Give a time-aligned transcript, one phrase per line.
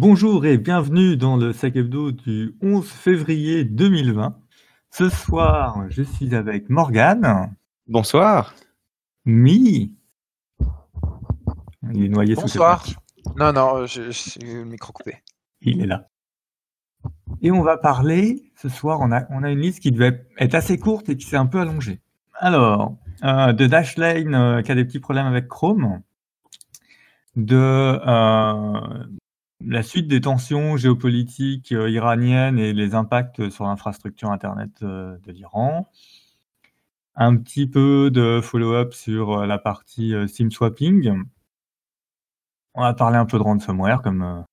[0.00, 4.34] Bonjour et bienvenue dans le sac hebdo du 11 février 2020.
[4.90, 7.54] Ce soir, je suis avec Morgane.
[7.86, 8.54] Bonsoir.
[9.26, 9.94] Mi.
[11.92, 12.82] Il est noyé sous Bonsoir.
[13.36, 15.18] Non, non, je, suis le micro coupé.
[15.60, 16.08] Il est là.
[17.42, 20.54] Et on va parler, ce soir, on a, on a une liste qui devait être
[20.54, 22.00] assez courte et qui s'est un peu allongée.
[22.36, 26.00] Alors, euh, de Dashlane euh, qui a des petits problèmes avec Chrome,
[27.36, 29.04] de euh,
[29.64, 35.32] la suite des tensions géopolitiques euh, iraniennes et les impacts sur l'infrastructure Internet euh, de
[35.32, 35.90] l'Iran.
[37.14, 41.24] Un petit peu de follow-up sur euh, la partie SIM swapping.
[42.74, 44.44] On va parler un peu de ransomware, comme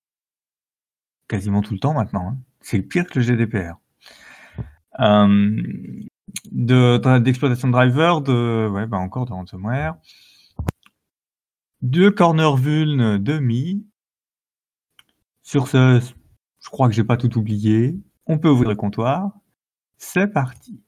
[1.28, 2.30] quasiment tout le temps maintenant.
[2.32, 2.38] Hein.
[2.62, 3.76] C'est pire que le GDPR.
[6.52, 9.96] D'exploitation de, driver, de, ouais, bah encore de ransomware.
[11.84, 13.86] De corner vuln de Mi,
[15.48, 16.02] sur ce,
[16.60, 17.98] je crois que j'ai pas tout oublié.
[18.26, 19.32] On peut ouvrir le comptoir.
[19.98, 20.84] C'est parti.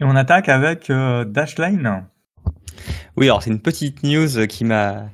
[0.00, 2.04] Et on attaque avec euh, Dashline.
[3.16, 5.06] Oui, alors c'est une petite news qui m'a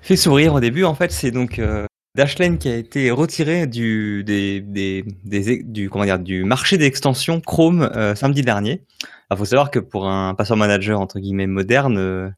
[0.00, 0.84] fait sourire au début.
[0.84, 1.86] En fait, c'est donc euh,
[2.18, 8.82] Dashlane qui a été retiré du, du, du marché d'extension Chrome euh, samedi dernier.
[9.30, 12.28] Il faut savoir que pour un password manager entre guillemets moderne, euh,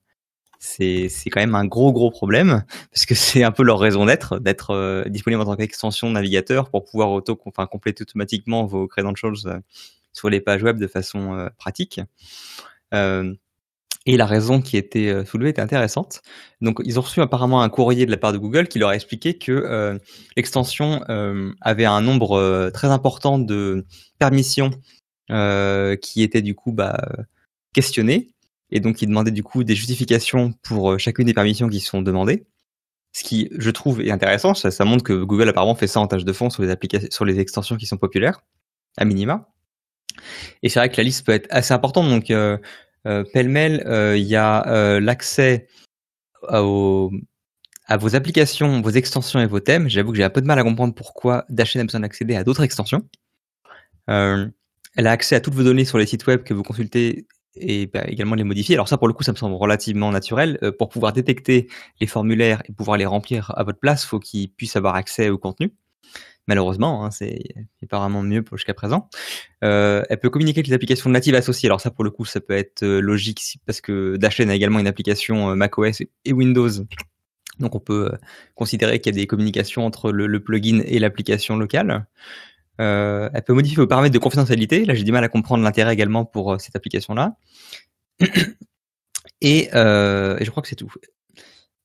[0.59, 4.39] c'est quand même un gros gros problème parce que c'est un peu leur raison d'être,
[4.39, 9.63] d'être euh, disponible en tant qu'extension navigateur pour pouvoir auto, enfin compléter automatiquement vos credentials
[10.13, 12.01] sur les pages web de façon euh, pratique.
[12.95, 13.35] Euh,
[14.07, 16.23] et la raison qui était euh, soulevée était intéressante.
[16.61, 18.95] Donc, ils ont reçu apparemment un courrier de la part de Google qui leur a
[18.95, 19.99] expliqué que
[20.37, 21.03] l'extension
[21.61, 23.87] avait un nombre très important de
[24.19, 24.71] permissions
[25.29, 26.99] qui étaient du coup bah,
[27.75, 28.31] questionnées.
[28.71, 32.47] Et donc, ils demandaient du coup des justifications pour chacune des permissions qui sont demandées.
[33.13, 34.55] Ce qui, je trouve, est intéressant.
[34.55, 36.77] Ça, montre que Google apparemment fait ça en tâche de fond sur les,
[37.11, 38.43] sur les extensions qui sont populaires,
[38.97, 39.49] à minima.
[40.63, 42.09] Et c'est vrai que la liste peut être assez importante.
[42.09, 42.59] Donc, euh,
[43.07, 45.69] euh, pêle-mêle, euh, il y a l'accès
[46.49, 47.11] à vos
[48.15, 49.89] applications, vos extensions et vos thèmes.
[49.89, 52.45] J'avoue que j'ai un peu de mal à comprendre pourquoi Dashlane a besoin d'accéder à
[52.45, 53.03] d'autres extensions.
[54.07, 57.27] elle a accès à toutes vos données sur les sites web que vous consultez
[57.57, 58.77] et bah, également les modifier.
[58.77, 60.59] Alors ça, pour le coup, ça me semble relativement naturel.
[60.79, 61.69] pour pouvoir détecter
[62.01, 65.31] les formulaires et pouvoir les remplir à votre place, il faut qu'ils puissent avoir accès
[65.31, 65.73] au contenu
[66.51, 67.39] malheureusement, hein, c'est
[67.83, 69.09] apparemment mieux jusqu'à présent.
[69.63, 71.69] Euh, elle peut communiquer avec les applications natives associées.
[71.69, 74.81] Alors ça, pour le coup, ça peut être euh, logique parce que Dashlane a également
[74.81, 76.71] une application euh, macOS et Windows.
[77.61, 78.11] Donc on peut
[78.57, 82.07] considérer qu'il y a des communications entre le, plugin et l'application locale.
[82.79, 84.85] elle peut modifier vos paramètres de confidentialité.
[84.85, 87.37] Là, j'ai du mal à comprendre l'intérêt également pour cette application-là.
[89.43, 90.93] Et, et, je crois que c'est tout.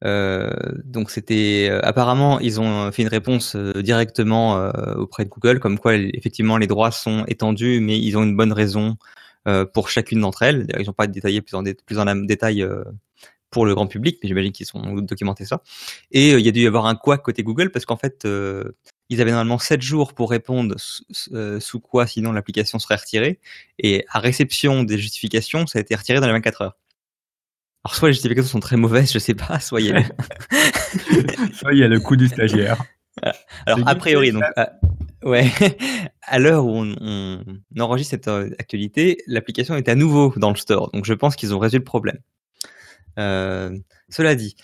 [0.03, 0.51] Euh,
[0.83, 5.79] donc c'était euh, apparemment ils ont fait une réponse euh, directement auprès de Google comme
[5.79, 8.97] quoi effectivement les droits sont étendus mais ils ont une bonne raison
[9.73, 10.65] pour chacune d'entre elles.
[10.79, 12.67] Ils n'ont pas détaillé plus en, plus en détail
[13.51, 15.61] pour le grand public, mais j'imagine qu'ils ont documenté ça.
[16.11, 18.27] Et il y a dû y avoir un quoi côté Google parce qu'en fait
[19.09, 23.39] ils avaient normalement 7 jours pour répondre sous quoi sinon l'application serait retirée
[23.77, 26.77] et à réception des justifications ça a été retiré dans les 24 heures.
[27.85, 30.03] Alors soit les justifications sont très mauvaises, je sais pas, soit il y a,
[31.53, 32.83] soit il y a le coup du stagiaire.
[33.67, 34.71] Alors a priori, donc, à,
[35.23, 35.51] ouais,
[36.23, 37.45] à l'heure où on,
[37.79, 41.53] enregistre cette euh, actualité, l'application est à nouveau dans le store, donc je pense qu'ils
[41.53, 42.17] ont résolu le problème.
[43.19, 43.77] Euh,
[44.09, 44.55] cela dit,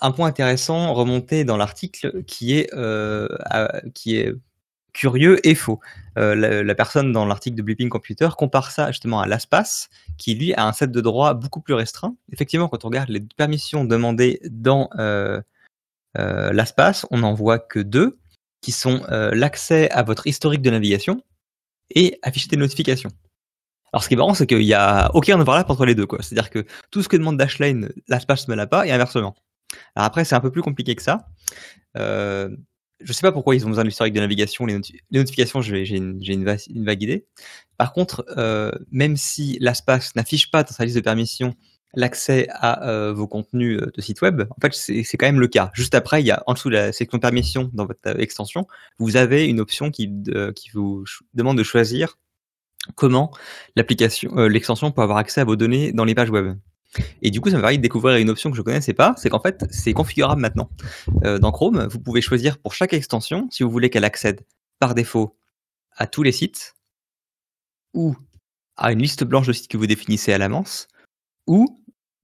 [0.00, 3.28] un point intéressant remonté dans l'article qui est euh,
[3.94, 4.32] qui est
[4.94, 5.80] curieux et faux.
[6.16, 10.54] Euh, la, personne dans l'article de Blipping Computer compare ça justement à l'ASPAS, qui lui
[10.54, 12.16] a un set de droits beaucoup plus restreint.
[12.32, 15.42] Effectivement, quand on regarde les permissions demandées dans euh,
[16.16, 18.18] euh, l'ASPAS, on n'en voit que deux,
[18.62, 21.22] qui sont l'accès à votre historique de navigation
[21.94, 23.10] et afficher des notifications.
[23.92, 26.06] Alors ce qui est marrant, c'est qu'il n'y a aucun overlap entre les deux.
[26.20, 29.34] C'est-à-dire que tout ce que demande Dashlane, l'ASPAS ne l'a pas, et inversement.
[29.94, 31.26] Alors après, c'est un peu plus compliqué que ça.
[33.00, 34.66] Je sais pas pourquoi ils ont besoin de l'historique de navigation.
[34.66, 34.80] Les,
[35.12, 37.26] notifications, j'ai une, vague idée.
[37.76, 41.54] Par contre, euh, même si l'ASPAS n'affiche pas dans sa liste de permissions
[41.96, 45.48] l'accès à euh, vos contenus euh, de site web, en fait, c'est quand même le
[45.48, 45.70] cas.
[45.74, 48.66] Juste après, il y a en dessous de la section permission dans votre extension,
[48.98, 50.10] vous avez une option qui,
[50.56, 51.04] qui vous
[51.34, 52.18] demande de choisir
[52.96, 53.30] comment
[53.76, 56.56] l'application, l'extension peut avoir accès à vos données dans les pages web.
[57.22, 59.14] Et du coup, ça m'a permis de découvrir une option que je ne connaissais pas,
[59.16, 60.70] c'est qu'en fait, c'est configurable maintenant.
[61.22, 64.40] dans Chrome, vous pouvez choisir pour chaque extension si vous voulez qu'elle accède
[64.78, 65.36] par défaut
[65.96, 66.74] à tous les sites
[67.94, 68.16] ou
[68.76, 70.88] à une liste blanche de sites que vous définissez à l'avance
[71.46, 71.80] ou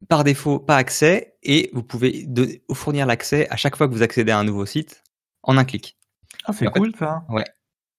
[0.09, 2.29] par défaut pas accès et vous pouvez
[2.73, 5.03] fournir l'accès à chaque fois que vous accédez à un nouveau site
[5.43, 5.97] en un clic.
[6.45, 7.23] Ah, c'est cool ça.
[7.29, 7.45] Ouais.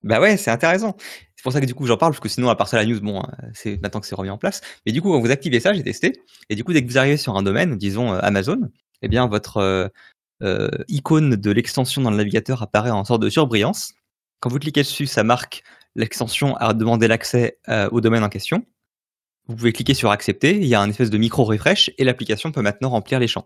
[0.03, 0.95] Bah ouais, c'est intéressant.
[1.41, 2.85] C'est pour ça que du coup j'en parle parce que sinon à part ça la
[2.85, 4.61] news, bon, euh, c'est maintenant que c'est remis en place.
[4.85, 6.99] Mais du coup, quand vous activez ça, j'ai testé et du coup dès que vous
[6.99, 8.69] arrivez sur un domaine, disons euh, Amazon,
[9.01, 9.89] eh bien votre
[10.43, 13.93] euh, icône de l'extension dans le navigateur apparaît en sorte de surbrillance.
[14.39, 15.63] Quand vous cliquez dessus, ça marque
[15.95, 17.57] l'extension a demandé l'accès
[17.91, 18.63] au domaine en question.
[19.47, 22.51] Vous pouvez cliquer sur accepter, il y a un espèce de micro refresh et l'application
[22.51, 23.45] peut maintenant remplir les champs.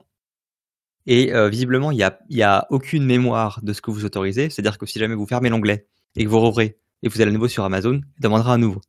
[1.06, 1.98] Et visiblement, il
[2.30, 4.50] n'y a, a aucune mémoire de ce que vous autorisez.
[4.50, 5.88] C'est-à-dire que si jamais vous fermez l'onglet
[6.18, 8.82] et que vous rouvrez et vous allez à nouveau sur Amazon, il demandera à nouveau.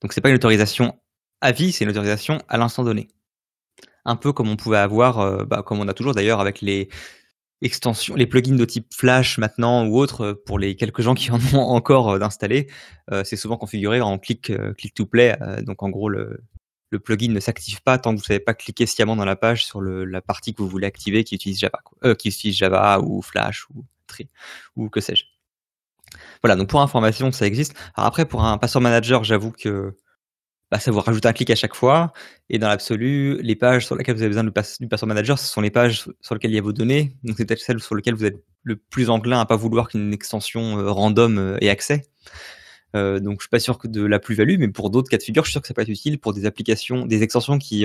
[0.00, 0.98] Donc c'est pas une autorisation
[1.40, 3.08] à vie, c'est une autorisation à l'instant donné.
[4.04, 6.88] Un peu comme on pouvait avoir, bah, comme on a toujours d'ailleurs avec les
[7.62, 11.38] extensions, les plugins de type Flash maintenant ou autres pour les quelques gens qui en
[11.54, 12.68] ont encore d'installer.
[13.24, 15.36] c'est souvent configuré en click, click to play.
[15.62, 16.40] donc en gros le,
[17.04, 19.80] plugin ne s'active pas tant que vous n'avez pas cliqué sciemment dans la page sur
[19.80, 23.22] le, la partie que vous voulez activer qui utilise Java, euh, qui utilise Java ou
[23.22, 23.84] Flash ou
[24.76, 25.31] ou que sais-je.
[26.42, 27.74] Voilà, donc pour information, ça existe.
[27.94, 29.96] Après, pour un password manager, j'avoue que
[30.72, 32.14] bah, ça vous rajoute un clic à chaque fois.
[32.48, 35.60] Et dans l'absolu, les pages sur lesquelles vous avez besoin du, password manager, ce sont
[35.60, 37.14] les pages sur lesquelles il y a vos données.
[37.24, 40.14] Donc c'est peut-être celles sur lesquelles vous êtes le plus enclin à pas vouloir qu'une
[40.14, 42.06] extension euh, random euh, ait accès.
[42.96, 45.22] Euh, donc je suis pas sûr que de la plus-value, mais pour d'autres cas de
[45.22, 47.84] figure, je suis sûr que ça peut être utile pour des applications, des extensions qui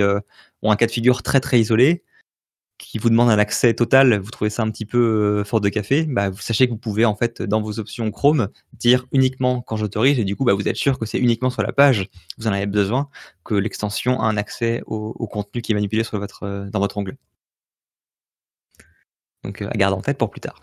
[0.62, 2.04] ont un cas de figure très très isolé,
[2.78, 4.18] qui vous demandent un accès total.
[4.18, 6.78] Vous trouvez ça un petit peu euh, fort de café, bah, vous sachez que vous
[6.78, 10.54] pouvez en fait dans vos options Chrome dire uniquement quand j'autorise, et du coup bah,
[10.54, 12.08] vous êtes sûr que c'est uniquement sur la page
[12.38, 13.08] vous en avez besoin
[13.44, 16.96] que l'extension a un accès au, au, contenu qui est manipulé sur votre, dans votre
[16.98, 17.16] onglet.
[19.44, 20.62] Donc à garder en tête pour plus tard.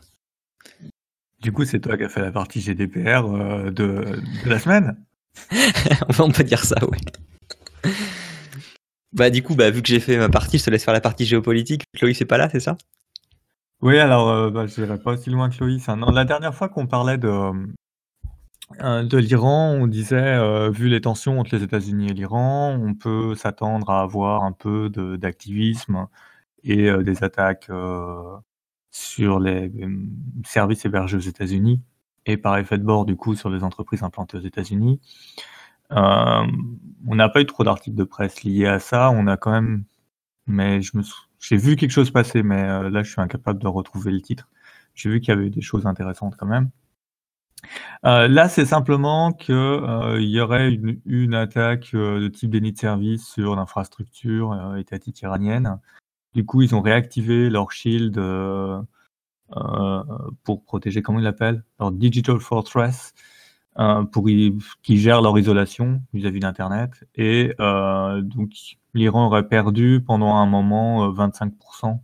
[1.42, 4.04] Du coup, c'est toi qui as fait la partie GDPR euh, de,
[4.46, 4.98] la semaine?
[6.20, 6.98] On peut dire ça, oui.
[9.16, 11.02] Bah, du coup, bah, vu que j'ai fait ma partie, je te laisse faire la
[11.02, 11.86] partie géopolitique.
[11.96, 12.78] Chloé, c'est pas là, c'est ça?
[13.82, 17.52] Oui, alors, euh, bah, je pas aussi loin que la dernière fois qu'on parlait de,
[18.82, 23.36] euh, de l'Iran, on disait, vu les tensions entre les États-Unis et l'Iran, on peut
[23.36, 26.08] s'attendre à avoir un peu d'activisme
[26.64, 27.70] et des attaques
[28.92, 29.72] sur les
[30.46, 31.82] services hébergés aux États-Unis
[32.26, 35.00] et par effet de bord du coup sur les entreprises implantées aux États-Unis.
[35.92, 36.48] Euh,
[37.08, 39.12] on n'a pas eu trop d'articles de presse liés à ça.
[39.12, 39.86] On a quand même,
[40.48, 40.80] mais
[41.40, 44.50] j'ai vu quelque chose passer, mais euh, là je suis incapable de retrouver le titre.
[44.96, 46.70] J'ai vu qu'il y avait eu des choses intéressantes quand même.
[48.06, 52.78] Euh, là, c'est simplement que il y aurait une, une attaque de type déni de
[52.78, 55.80] service sur l'infrastructure étatique iranienne
[56.36, 58.22] du coup, ils ont réactivé leur shield
[60.44, 61.64] pour protéger, comment ils l'appellent?
[61.80, 63.14] Leur Digital Fortress,
[64.12, 67.06] pour qui gère leur isolation vis-à-vis d'Internet.
[67.16, 68.52] Et donc,
[68.94, 72.00] l'Iran aurait perdu pendant un moment 25%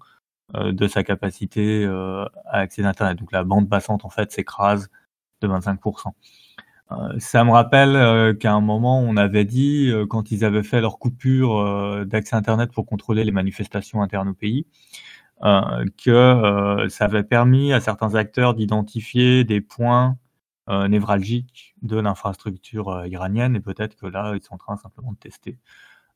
[0.54, 3.18] de sa capacité à accéder à Internet.
[3.20, 4.90] Donc, la bande passante, en fait, s'écrase
[5.42, 6.14] de 25%.
[6.92, 10.64] Euh, ça me rappelle euh, qu'à un moment, on avait dit, euh, quand ils avaient
[10.64, 14.66] fait leur coupure d'accès Internet pour contrôler les manifestations internes au pays,
[16.06, 20.18] que ça avait permis à certains acteurs d'identifier des points
[20.68, 23.56] névralgiques de l'infrastructure iranienne.
[23.56, 25.58] Et peut-être que là, ils sont en train simplement de tester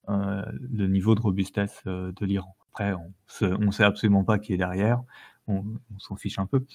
[0.08, 2.56] le niveau de robustesse de l'Iran.
[2.72, 5.02] Après, on ne sait absolument pas qui est derrière
[5.48, 5.64] on,
[6.00, 6.66] s'en fiche un peu.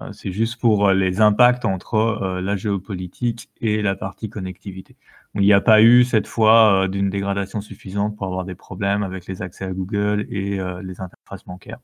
[0.00, 4.96] Euh, c'est juste pour euh, les impacts entre euh, la géopolitique et la partie connectivité.
[5.34, 9.26] Il n'y a pas eu cette fois d'une dégradation suffisante pour avoir des problèmes avec
[9.26, 11.80] les accès à Google et les interfaces bancaires.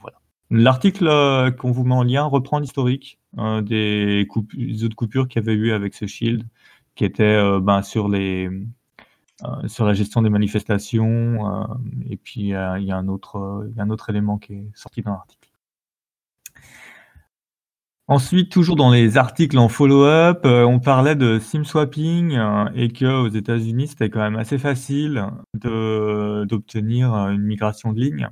[0.00, 0.20] voilà.
[0.50, 4.26] L'article qu'on vous met en lien reprend l'historique des,
[4.84, 6.46] autres coupures qu'il y avait eu avec ce shield,
[6.94, 8.48] qui était ben, sur les
[9.44, 11.46] euh, sur la gestion des manifestations.
[11.46, 11.66] Euh,
[12.08, 15.50] et puis, il y a, un autre, un autre élément qui est sorti dans l'article.
[18.08, 22.38] Ensuite, toujours dans les articles en follow-up, euh, on parlait de SIM swapping
[22.74, 28.30] et que aux États-Unis, c'était quand même assez facile d'obtenir une migration de ligne.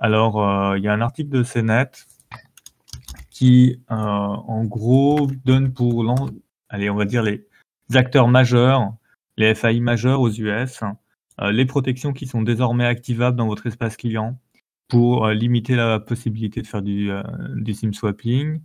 [0.00, 1.90] Alors, il y a un article de CNET
[3.30, 7.46] qui, en gros, donne pour, on va dire les
[7.94, 8.94] acteurs majeurs
[9.40, 10.80] les FAI majeurs aux US,
[11.40, 14.38] euh, les protections qui sont désormais activables dans votre espace client
[14.88, 17.22] pour euh, limiter la possibilité de faire du, euh,
[17.72, 18.60] SIM swapping,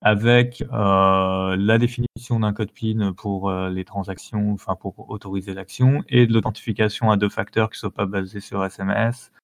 [0.00, 6.02] avec euh, la définition d'un code PIN pour euh, les transactions, enfin pour autoriser l'action,
[6.08, 9.35] et de l'authentification à deux facteurs qui ne soient pas basés sur SMS euh,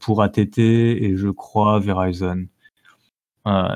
[0.00, 2.46] pour ATT et je crois Verizon.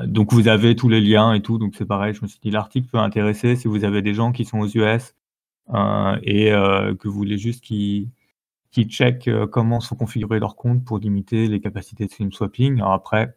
[0.05, 2.51] donc vous avez tous les liens et tout, donc c'est pareil, je me suis dit
[2.51, 5.15] l'article peut intéresser si vous avez des gens qui sont aux US
[6.23, 8.09] et que vous voulez juste qu'ils
[8.71, 12.79] qui checkent comment sont configurés leurs comptes pour limiter les capacités de stream swapping.
[12.81, 13.35] Alors après,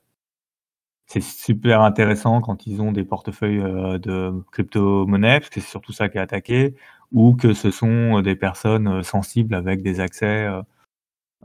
[1.08, 5.92] c'est super intéressant quand ils ont des portefeuilles euh, de crypto-monnaies, parce que c'est surtout
[5.92, 6.76] ça qui est attaqué,
[7.12, 10.46] ou que ce sont des personnes euh, sensibles avec des accès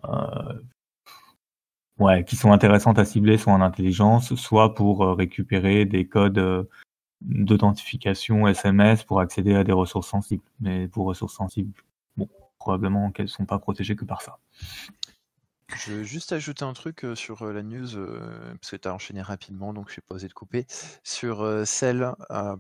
[0.04, 0.54] euh,
[2.00, 6.68] ouais, qui sont intéressantes à cibler, soit en intelligence, soit pour récupérer des codes
[7.22, 10.44] d'authentification SMS pour accéder à des ressources sensibles.
[10.60, 11.74] Mais pour ressources sensibles,
[12.18, 14.40] bon, probablement qu'elles ne sont pas protégées que par ça.
[15.76, 17.88] Je veux juste ajouter un truc sur la news,
[18.60, 20.66] parce que tu as enchaîné rapidement, donc je vais pas osé de couper.
[21.04, 22.12] Sur celle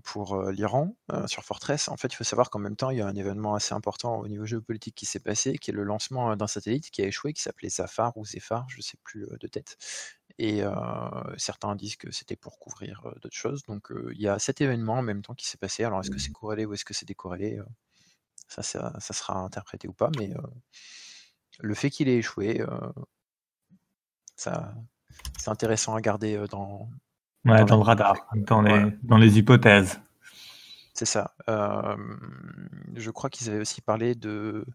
[0.03, 0.95] pour l'Iran,
[1.27, 3.55] sur Fortress, en fait, il faut savoir qu'en même temps, il y a un événement
[3.55, 7.01] assez important au niveau géopolitique qui s'est passé, qui est le lancement d'un satellite qui
[7.01, 9.77] a échoué, qui s'appelait Zafar ou Zephyr, je sais plus de tête.
[10.39, 10.63] Et
[11.37, 13.63] certains disent que c'était pour couvrir d'autres choses.
[13.63, 15.83] Donc il y a cet événement en même temps qui s'est passé.
[15.83, 16.33] Alors est-ce que c'est mmh.
[16.33, 17.59] corrélé ou est-ce que c'est décorrélé
[18.47, 20.31] ça, ça, ça, sera interprété ou pas, mais
[21.63, 22.67] le fait qu'il ait échoué, euh,
[24.35, 24.75] ça,
[25.39, 26.89] c'est intéressant à garder euh, dans,
[27.45, 29.99] dans, le radar, dans les, dans les hypothèses.
[30.93, 31.33] C'est ça.
[31.47, 34.65] je crois qu'ils avaient aussi parlé de,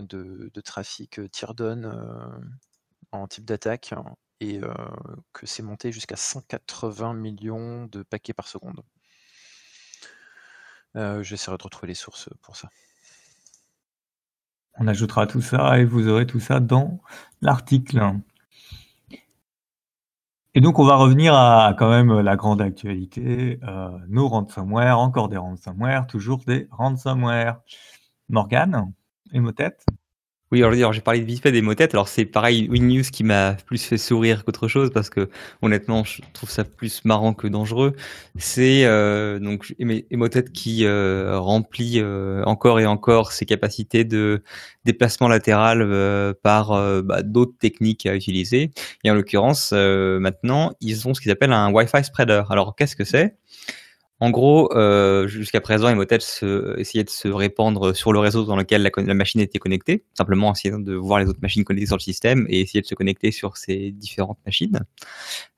[0.00, 1.92] de, trafic euh, teardown
[3.12, 3.94] en type d'attaque
[4.40, 4.60] et
[5.32, 8.82] que c'est monté jusqu'à 180 millions de paquets par seconde.
[10.94, 12.70] J'essaierai de retrouver les sources pour ça.
[14.78, 17.00] On ajoutera tout ça et vous aurez tout ça dans
[17.40, 18.00] l'article.
[20.54, 25.28] Et donc on va revenir à quand même la grande actualité, euh, nos ransomware, encore
[25.28, 27.60] des ransomware, toujours des ransomware.
[28.28, 28.92] Morgane,
[29.32, 29.76] Emotet
[30.52, 31.62] oui, alors j'ai parlé vite fait des.
[31.92, 35.28] Alors c'est pareil, WinNews qui m'a plus fait sourire qu'autre chose parce que
[35.60, 37.96] honnêtement, je trouve ça plus marrant que dangereux.
[38.38, 44.44] C'est euh, donc Emotet qui euh, remplit euh, encore et encore ses capacités de
[44.84, 48.70] déplacement latéral euh, par euh, bah, d'autres techniques à utiliser.
[49.02, 52.44] Et en l'occurrence, maintenant, ils ont ce qu'ils appellent un Wi-Fi spreader.
[52.50, 53.34] Alors qu'est-ce que c'est?
[54.18, 56.16] En gros, euh, jusqu'à présent, Emotet
[56.78, 60.78] essayait de se répandre sur le réseau dans lequel la, machine était connectée, simplement essayant
[60.78, 63.58] de voir les autres machines connectées sur le système et essayer de se connecter sur
[63.58, 64.80] ces différentes machines.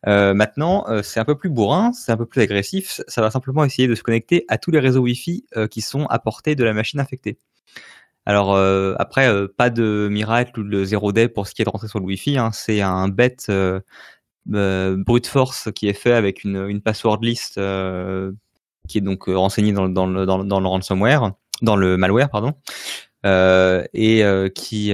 [0.08, 3.30] Euh, maintenant, euh, c'est un peu plus bourrin, c'est un peu plus agressif, ça va
[3.30, 6.64] simplement essayer de se connecter à tous les réseaux Wi-Fi qui sont à portée de
[6.64, 7.38] la machine infectée.
[8.26, 8.56] Alors
[8.98, 12.00] après, pas de miracle ou de zéro day pour ce qui est de rentrer sur
[12.00, 13.52] le Wi-Fi, hein, c'est un bête
[14.46, 17.58] brute force qui est fait avec une password list
[18.88, 22.54] qui est donc euh, renseigné dans, dans, le, dans, le ransomware, dans le malware, pardon.
[23.26, 24.92] Euh, et euh, qui,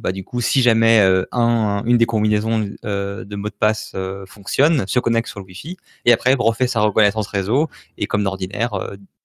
[0.00, 1.00] bah, du coup, si jamais
[1.32, 6.12] un, une des combinaisons de mots de passe fonctionne, se connecte sur le Wi-Fi et
[6.12, 7.68] après refait sa reconnaissance réseau
[7.98, 8.72] et comme d'ordinaire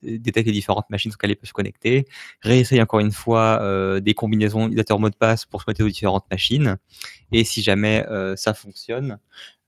[0.06, 2.06] détecte les différentes machines sur lesquelles il peut se connecter,
[2.42, 3.62] réessaye encore une fois
[4.00, 6.78] des combinaisons utilisateur mot de passe pour se connecter aux différentes machines
[7.32, 9.20] et si jamais ça fonctionne,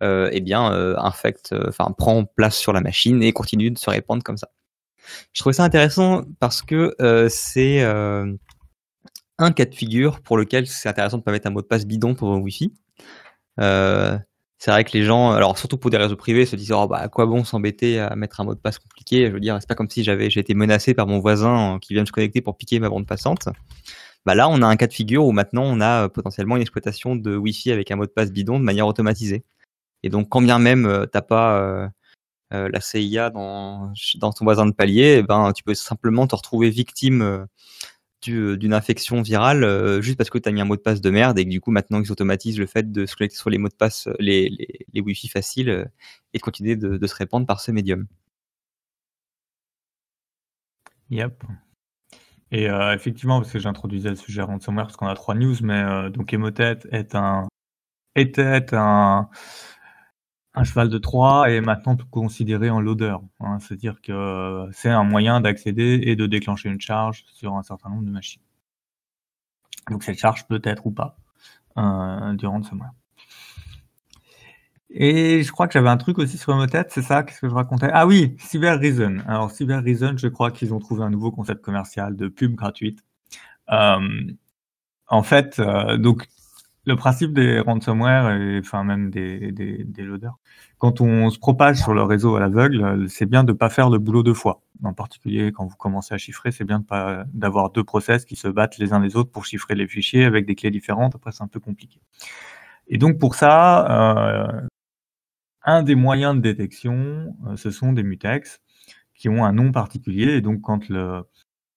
[0.02, 4.38] eh bien infecte, enfin prend place sur la machine et continue de se répandre comme
[4.38, 4.50] ça.
[5.34, 6.96] Je trouvais ça intéressant parce que
[7.30, 7.84] c'est
[9.40, 11.86] un cas de figure pour lequel c'est intéressant de pas mettre un mot de passe
[11.86, 12.74] bidon pour Wi-Fi.
[13.60, 14.18] Euh,
[14.60, 16.98] c'est vrai que les gens, alors surtout pour des réseaux privés, se disent oh, bah,
[16.98, 19.28] à quoi bon s'embêter à mettre un mot de passe compliqué?
[19.28, 21.94] Je veux dire, c'est pas comme si j'avais j'ai été menacé par mon voisin qui
[21.94, 23.50] vient de se connecter pour piquer ma bande passante.
[24.26, 26.62] Bah là, on a un cas de figure où maintenant on a euh, potentiellement une
[26.64, 29.46] exploitation de Wi-Fi avec un mot de passe bidon de manière automatisée.
[30.04, 31.90] Et donc, quand bien même euh, t'as pas
[32.52, 36.70] la CIA dans, dans ton voisin de palier, eh ben tu peux simplement te retrouver
[36.70, 37.46] victime
[38.30, 41.02] euh, d'une infection virale euh, juste parce que tu as mis un mot de passe
[41.02, 43.50] de merde et que du coup maintenant ils automatisent le fait de se connecter sur
[43.50, 45.90] les mots de passe, euh, les, les, les Wi-Fi faciles
[46.34, 48.08] et de continuer de, se répandre par ce médium.
[51.10, 51.44] Yep.
[52.52, 56.34] Et effectivement, parce que j'introduisais le sujet ransomware, parce qu'on a trois news, mais donc
[56.34, 57.48] Emotet est un
[58.16, 59.30] était un
[60.58, 63.18] un cheval de Troie est maintenant considéré en loader.
[63.40, 63.60] Hein.
[63.60, 68.04] C'est-à-dire que c'est un moyen d'accéder et de déclencher une charge sur un certain nombre
[68.04, 68.42] de machines.
[69.90, 71.16] Donc cette charge peut être ou pas
[71.78, 72.92] euh, durant ce mois.
[74.90, 77.54] Et je crois que j'avais un truc aussi sur tête, c'est ça Qu'est-ce que je
[77.54, 77.90] racontais?
[77.94, 79.18] Ah oui, Cyber Reason.
[79.28, 83.04] Alors Cyber Reason, je crois qu'ils ont trouvé un nouveau concept commercial de pub gratuite.
[83.70, 84.00] Euh,
[85.08, 86.28] en fait, euh, donc
[86.88, 89.52] le principe des ransomware et enfin même des,
[89.98, 90.38] loaders,
[90.78, 93.90] quand on se propage sur le réseau à l'aveugle, c'est bien de ne pas faire
[93.90, 94.62] le boulot deux fois.
[94.84, 96.82] En particulier, quand vous commencez à chiffrer, c'est bien
[97.34, 100.46] d'avoir deux process qui se battent les uns les autres pour chiffrer les fichiers avec
[100.46, 101.14] des clés différentes.
[101.14, 102.00] Après, c'est un peu compliqué.
[102.88, 104.62] Et donc pour ça, euh,
[105.64, 108.62] un des moyens de détection, euh, ce sont des mutex
[109.14, 110.36] qui ont un nom particulier.
[110.38, 111.24] Et donc quand le,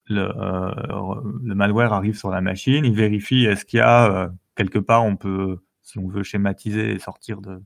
[0.07, 4.79] le, euh, le malware arrive sur la machine, il vérifie est-ce qu'il y a quelque
[4.79, 7.63] part, on peut, si on veut schématiser et sortir de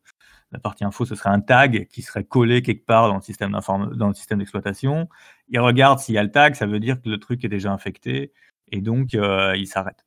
[0.53, 4.39] la partie info, ce serait un tag qui serait collé quelque part dans le système
[4.39, 5.09] d'exploitation.
[5.49, 7.73] Il regarde s'il y a le tag, ça veut dire que le truc est déjà
[7.73, 8.33] infecté
[8.69, 10.05] et donc il s'arrête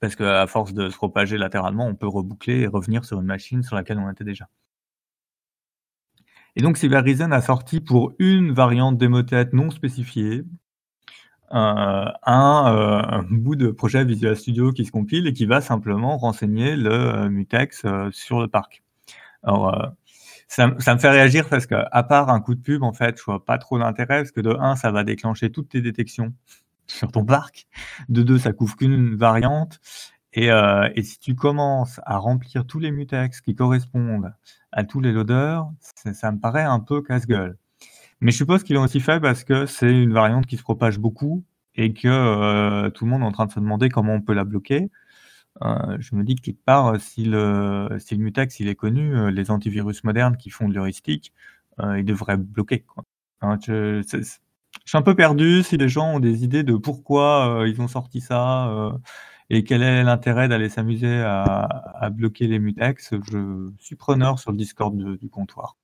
[0.00, 3.62] parce qu'à force de se propager latéralement, on peut reboucler et revenir sur une machine
[3.62, 4.48] sur laquelle on était déjà.
[6.56, 10.44] Et donc Cyberreason a sorti pour une variante d'Emotet non spécifiée euh,
[11.50, 16.16] un, euh, un, bout de projet Visual Studio qui se compile et qui va simplement
[16.18, 18.82] renseigner le euh, mutex sur le parc.
[19.42, 19.94] Alors,
[20.48, 23.24] ça, me fait réagir parce que, à part un coup de pub, en fait, je
[23.24, 26.34] vois pas trop d'intérêt parce que de un, ça va déclencher toutes tes détections
[26.86, 27.66] sur ton parc.
[28.08, 29.80] De deux, ça couvre qu'une variante.
[30.32, 34.34] Et, euh, et, si tu commences à remplir tous les mutex qui correspondent
[34.70, 37.56] à tous les loaders, ça, me paraît un peu casse-gueule.
[38.20, 40.98] Mais je suppose qu'ils l'ont aussi fait parce que c'est une variante qui se propage
[40.98, 41.44] beaucoup
[41.74, 44.32] et que euh, tout le monde est en train de se demander comment on peut
[44.34, 44.90] la bloquer.
[45.62, 49.16] Euh, je me dis que quelque part, si le, si le mutex il est connu,
[49.16, 51.32] euh, les antivirus modernes qui font de l'heuristique,
[51.80, 52.84] euh, ils devraient bloquer.
[53.42, 54.02] Hein, je,
[54.86, 57.88] suis un peu perdu si les gens ont des idées de pourquoi euh, ils ont
[57.88, 58.92] sorti ça euh,
[59.50, 63.14] et quel est l'intérêt d'aller s'amuser à, bloquer les mutex.
[63.30, 65.76] Je suis preneur sur le Discord du comptoir.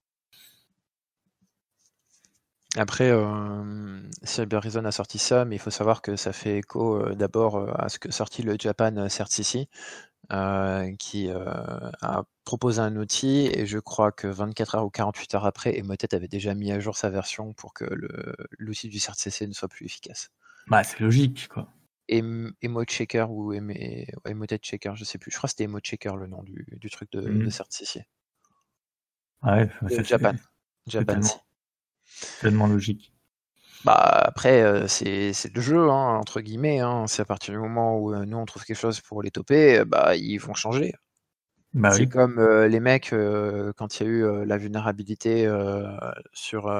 [2.77, 7.15] Après, euh, Cyberreason a sorti ça, mais il faut savoir que ça fait écho euh,
[7.15, 9.69] d'abord à ce que sorti le Japan CertCC,
[10.33, 11.45] euh, qui euh,
[12.01, 16.15] a proposé un outil et je crois que 24 heures ou 48 heures après, Emotet
[16.15, 17.85] avait déjà mis à jour sa version pour que
[18.59, 20.31] l'outil du CertCC ne soit plus efficace.
[20.69, 21.69] Bah, c'est logique, quoi.
[22.09, 25.31] Checker ou Emotet Checker, je sais plus.
[25.31, 27.51] Je crois que c'était Checker le nom du, truc de, mmh.
[27.51, 28.07] CertCC.
[29.43, 30.35] Ouais, c'est Japan.
[30.87, 31.21] Japan.
[32.41, 33.13] Tellement logique.
[33.85, 37.07] Bah, après, euh, c'est le jeu, hein, entre guillemets, hein.
[37.09, 39.81] C'est à partir du moment où, euh, nous, on trouve quelque chose pour les toper,
[39.81, 40.95] euh, bah, ils vont changer.
[41.75, 43.15] Bah c'est comme, les mecs,
[43.79, 45.51] quand il y a eu, la vulnérabilité,
[46.35, 46.71] sur,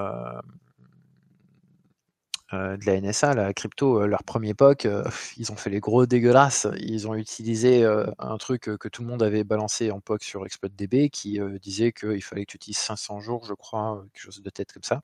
[2.53, 4.87] de la NSA, la crypto, leur premier POC,
[5.37, 6.67] ils ont fait les gros dégueulasses.
[6.79, 7.85] Ils ont utilisé,
[8.19, 12.23] un truc, que tout le monde avait balancé en POC sur ExploitDB qui, disait qu'il
[12.23, 15.03] fallait que tu utilises 500 jours, je crois, quelque chose de tête comme ça.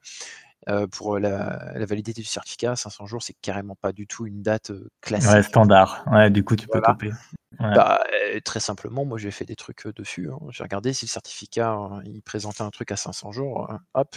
[0.69, 4.73] Euh, pour la, validité du certificat, 500 jours, c'est carrément pas du tout une date
[5.01, 5.31] classique.
[5.31, 6.05] Ouais, standard.
[6.11, 7.11] Ouais, du coup, tu peux taper.
[7.59, 8.05] Bah,
[8.45, 10.31] très simplement, moi j'ai fait des trucs dessus.
[10.31, 10.39] Hein.
[10.51, 14.17] J'ai regardé si le certificat hein, il présentait un truc à 500 jours, hein, hop,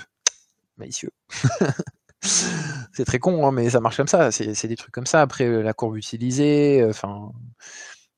[0.78, 1.12] malicieux.
[2.22, 4.32] c'est très con, mais ça marche comme ça.
[4.32, 5.22] C'est des trucs comme ça.
[5.22, 7.32] Après, la courbe utilisée, enfin.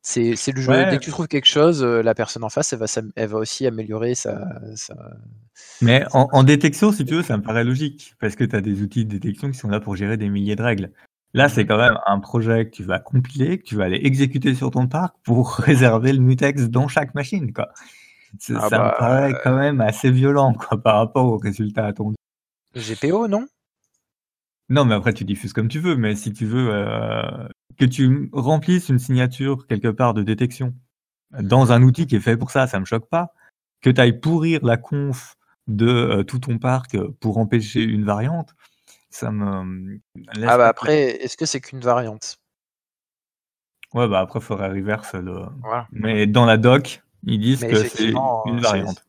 [0.05, 0.73] C'est le jeu.
[0.73, 2.85] Dès que tu trouves quelque chose, euh, la personne en face, elle va,
[3.15, 4.59] elle va aussi améliorer sa.
[5.81, 8.81] Mais en, détection, si tu veux, ça me paraît logique, parce que tu as des
[8.81, 10.91] outils de détection qui sont là pour gérer des milliers de règles.
[11.33, 14.53] Là, c'est quand même un projet que tu vas compiler, que tu vas aller exécuter
[14.53, 17.53] sur ton parc pour réserver le mutex dans chaque machine.
[17.53, 17.69] Quoi.
[18.39, 22.15] Ça, ah me bah, paraît quand même assez violent quoi, par rapport aux résultats attendus.
[22.75, 23.47] GPO, non?
[24.69, 27.47] Non, mais après, tu diffuses comme tu veux, mais si tu veux euh,
[27.77, 30.73] que tu remplisses une signature quelque part de détection
[31.39, 33.33] dans un outil qui est fait pour ça, ça me choque pas.
[33.81, 35.35] Que tu ailles pourrir la conf
[35.67, 38.53] de euh, tout ton parc pour empêcher une variante,
[39.09, 39.99] ça me
[40.45, 42.39] Ah bah après, est-ce que c'est qu'une variante?
[43.93, 45.45] Ouais, bah après, il faudrait reverse le.
[45.91, 48.13] Mais dans la doc, ils disent que c'est
[48.45, 49.05] une variante.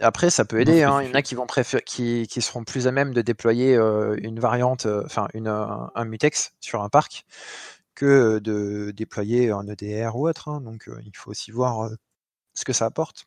[0.00, 0.82] Après, ça peut aider.
[0.82, 1.02] Hein.
[1.02, 3.76] Il y en a qui vont préférer, qui, qui, seront plus à même de déployer
[3.76, 7.24] euh, une variante, euh, enfin une, un, mutex sur un parc
[7.94, 10.48] que de déployer un EDR ou autre.
[10.48, 10.60] Hein.
[10.60, 11.90] Donc, euh, il faut aussi voir
[12.54, 13.26] ce que ça apporte.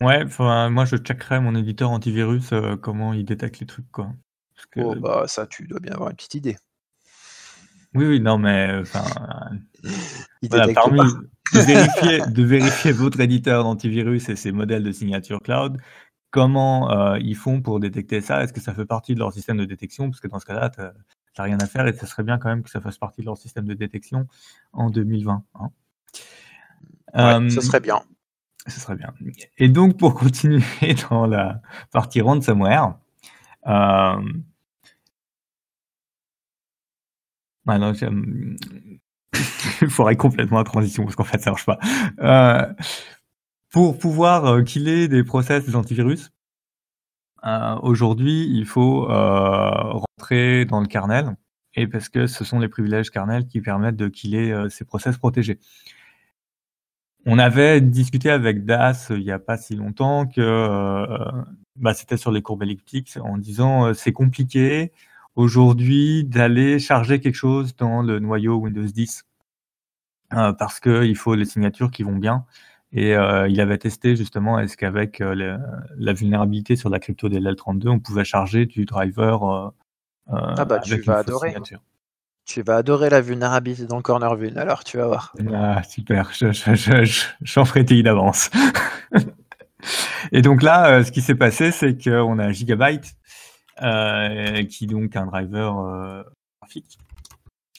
[0.00, 4.12] Ouais, moi je checkerais mon éditeur antivirus comment il détecte les trucs quoi.
[4.76, 6.56] Oh bah ça, tu dois bien avoir une petite idée.
[7.94, 9.04] Oui, oui, non, mais enfin,
[10.50, 11.00] voilà, parmi,
[11.52, 15.78] de vérifier, de vérifier votre éditeur d'antivirus et ses modèles de signature cloud.
[16.30, 18.42] Comment euh, ils font pour détecter ça?
[18.42, 20.10] Est-ce que ça fait partie de leur système de détection?
[20.10, 22.48] Parce que dans ce cas-là, tu n'as rien à faire et ce serait bien quand
[22.48, 24.26] même que ça fasse partie de leur système de détection
[24.72, 25.44] en 2020.
[25.54, 25.70] Hein.
[27.16, 28.02] Euh, ce serait bien.
[28.66, 29.12] Ce serait bien.
[29.58, 30.64] Et donc, pour continuer
[31.08, 31.60] dans la
[31.92, 32.98] partie ransomware,
[33.68, 34.20] euh,
[37.66, 37.94] alors,
[39.82, 41.78] il faudrait complètement la transition parce qu'en fait ça marche pas.
[42.20, 42.72] Euh,
[43.70, 46.30] pour pouvoir euh, killer des process antivirus,
[47.46, 51.36] euh, aujourd'hui il faut rentrer dans le kernel
[51.74, 55.58] et parce que ce sont les privilèges kernel qui permettent de killer ces process protégés.
[57.26, 61.16] On avait discuté avec Das il n'y a pas si longtemps que
[61.76, 64.92] bah, c'était sur les courbes elliptiques en disant c'est compliqué
[65.36, 69.24] aujourd'hui d'aller charger quelque chose dans le noyau Windows 10
[70.34, 72.44] euh, parce qu'il faut les signatures qui vont bien.
[72.92, 75.58] Et euh, il avait testé justement est-ce qu'avec euh,
[75.96, 79.72] la vulnérabilité sur la crypto DLL32, on pouvait charger du driver
[80.28, 81.54] ah bah, tu vas adorer.
[82.46, 85.34] Tu vas adorer la vulnérabilité dans corner vune, alors tu vas voir.
[85.52, 88.50] Ah, super, j'en je, je, ferai d'avance.
[90.32, 93.23] Et donc là, ce qui s'est passé, c'est qu'on a Gigabyte euh,
[93.78, 96.22] qui est donc un driver euh,
[96.60, 96.98] graphique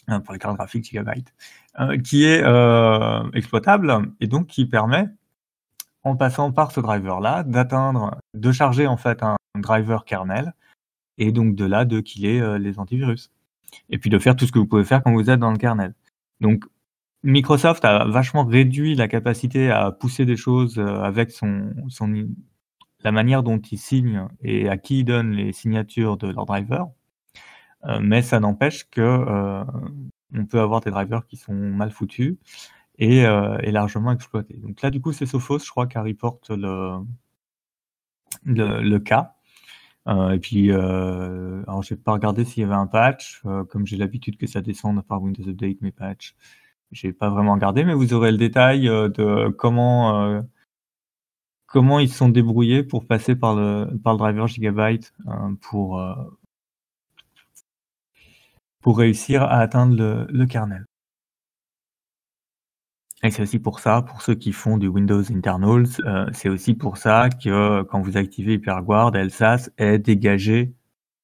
[0.07, 1.33] hein, pour les cartes graphiques Gigabyte,
[1.79, 2.43] euh, qui est
[3.33, 5.07] exploitable et donc qui permet,
[6.03, 10.53] en passant par ce driver-là, d'atteindre, de charger en fait un driver kernel
[11.17, 13.31] et donc de là de killer les antivirus.
[13.89, 15.57] Et puis de faire tout ce que vous pouvez faire quand vous êtes dans le
[15.57, 15.95] kernel.
[16.39, 16.65] Donc
[17.23, 21.73] Microsoft a vachement réduit la capacité à pousser des choses avec son,
[23.03, 26.87] la manière dont ils signent et à qui ils donnent les signatures de leurs drivers.
[27.85, 29.63] Euh, mais ça n'empêche que euh,
[30.33, 32.37] on peut avoir des drivers qui sont mal foutus
[32.97, 34.57] et, euh, largement exploités.
[34.57, 36.99] Donc là, du coup, c'est Sophos, je crois, qui reporte le,
[38.45, 39.35] le, cas.
[40.07, 44.47] et puis, alors j'ai pas regardé s'il y avait un patch, comme j'ai l'habitude que
[44.47, 46.35] ça descende par Windows Update mes patchs.
[46.91, 50.41] J'ai pas vraiment regardé, mais vous aurez le détail de comment
[51.75, 56.15] comment ils se sont débrouillés pour passer par le, par driver Gigabyte euh, pour, euh,
[58.79, 60.85] pour réussir à atteindre le, kernel.
[63.23, 66.75] Et c'est aussi pour ça, pour ceux qui font du Windows Internals, euh, c'est aussi
[66.75, 70.73] pour ça que quand vous activez HyperGuard, LSAS est dégagé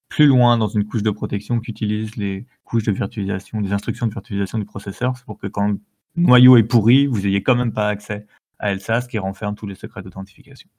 [0.09, 4.11] plus loin dans une couche de protection qu'utilisent les couches de virtualisation, des instructions de
[4.11, 5.15] virtualisation du processeur.
[5.15, 5.79] C'est pour que quand le
[6.17, 8.27] noyau est pourri, vous n'ayez quand même pas accès
[8.61, 10.69] à Elsas qui renferme tous les secrets d'authentification.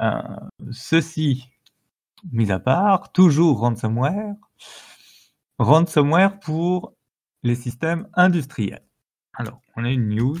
[0.00, 0.22] Euh,
[0.70, 1.50] ceci
[2.32, 4.34] mis à part, toujours ransomware.
[5.58, 6.94] Ransomware pour
[7.42, 8.86] les systèmes industriels.
[9.34, 10.38] Alors, on a une news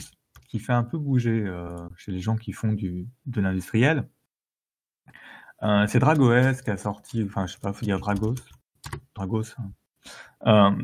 [0.48, 4.08] qui fait un peu bouger euh, chez les gens qui font du, de l'industriel.
[5.62, 8.36] Euh, c'est DragOS qui a sorti, enfin, je sais pas, faut dire Dragos,
[9.14, 9.54] Dragos,
[10.44, 10.76] hein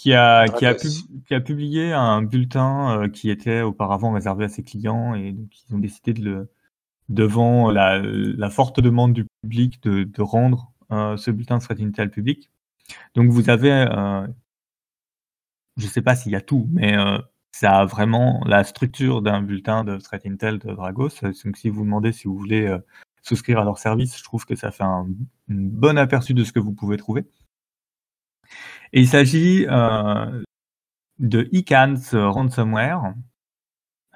[0.00, 4.48] qui a, qui a, qui a publié un bulletin euh, qui était auparavant réservé à
[4.48, 6.50] ses clients et donc ils ont décidé de le,
[7.10, 11.80] devant la, la forte demande du public de, de rendre euh, ce bulletin de Threat
[11.80, 12.50] Intel public.
[13.14, 14.26] Donc vous avez, euh,
[15.76, 16.96] je ne sais pas s'il y a tout, mais
[17.52, 21.20] ça a vraiment la structure d'un bulletin de Threat Intel de Dragos.
[21.44, 22.74] Donc si vous demandez si vous voulez
[23.20, 25.06] souscrire à leur service, je trouve que ça fait un,
[25.50, 27.26] un bon aperçu de ce que vous pouvez trouver.
[28.92, 30.42] Et il s'agit euh,
[31.18, 33.14] de ICANS Ransomware.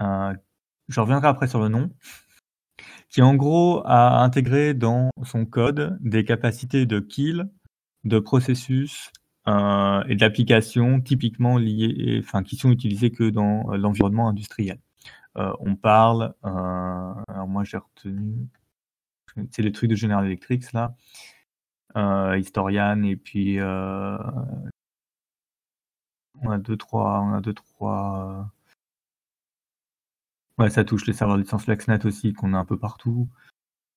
[0.00, 0.34] Euh,
[0.88, 1.90] je reviendrai après sur le nom
[3.08, 7.48] qui en gros a intégré dans son code des capacités de kill,
[8.02, 9.12] de processus
[9.46, 14.80] euh, et d'applications typiquement liées, enfin qui sont utilisées que dans l'environnement industriel.
[15.36, 18.48] on parle, alors moi j'ai retenu,
[19.52, 20.96] c'est les trucs de General Electric là,
[21.96, 24.18] Historian et puis euh,
[26.42, 28.50] on a deux trois on a deux trois
[30.58, 33.28] ouais ça touche les serveurs licence LexNet aussi qu'on a un peu partout.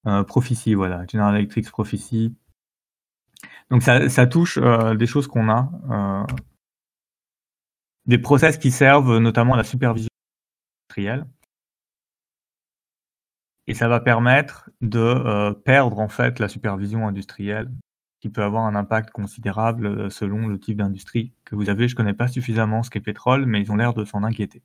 [0.06, 2.36] Euh, Prophecy voilà General Electric Prophecy
[3.70, 6.26] donc ça, ça touche des choses qu'on a
[8.06, 10.10] des process qui servent notamment à la supervision
[10.90, 11.28] industrielle.
[13.68, 17.70] Et ça va permettre de perdre en fait la supervision industrielle
[18.20, 21.88] qui peut avoir un impact considérable euh, selon le type d'industrie que vous avez.
[21.88, 24.64] Je ne connais pas suffisamment ce qu'est pétrole, mais ils ont l'air de s'en inquiéter.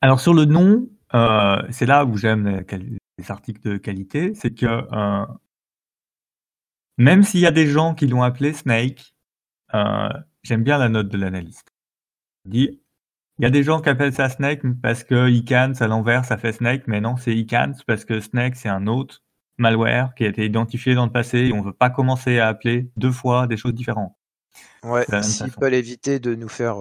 [0.00, 4.66] Alors sur le nom, euh, c'est là où j'aime les, articles de qualité, c'est que
[4.66, 5.26] euh,
[6.98, 9.14] même s'il y a des gens qui l'ont appelé Snake,
[10.42, 11.72] j'aime bien la note de l'analyste.
[12.44, 12.80] Il dit,
[13.38, 16.36] il y a des gens qui appellent ça Snake parce que Icans à l'envers ça
[16.36, 19.22] fait Snake, mais non, c'est Icans parce que Snake c'est un autre
[19.58, 22.48] malware qui a été identifié dans le passé et on ne veut pas commencer à
[22.48, 24.14] appeler deux fois des choses différentes.
[24.82, 26.76] Ouais, s'ils peuvent éviter de nous faire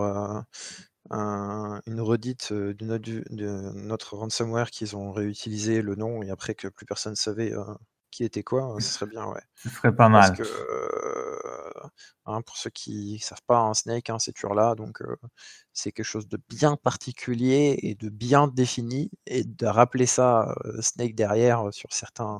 [1.13, 6.29] euh, une redite euh, de notre, de notre ransomware qu'ils ont réutilisé le nom et
[6.29, 7.63] après que plus personne savait euh,
[8.11, 9.41] qui était quoi, ce serait bien, ouais.
[9.55, 10.33] Ce serait pas mal.
[10.33, 11.10] Parce que
[12.25, 15.01] hein, pour ceux qui ne savent pas, un Snake, hein, c'est toujours là, donc
[15.73, 21.15] c'est quelque chose de bien particulier et de bien défini, et de rappeler ça Snake
[21.15, 22.39] derrière sur certains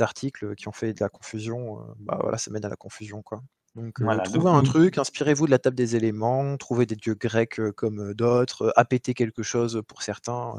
[0.00, 3.42] articles qui ont fait de la confusion, bah voilà, ça mène à la confusion quoi.
[3.74, 8.12] Donc trouvez un truc, inspirez-vous de la table des éléments, trouvez des dieux grecs comme
[8.12, 10.56] d'autres, appétez quelque chose pour certains.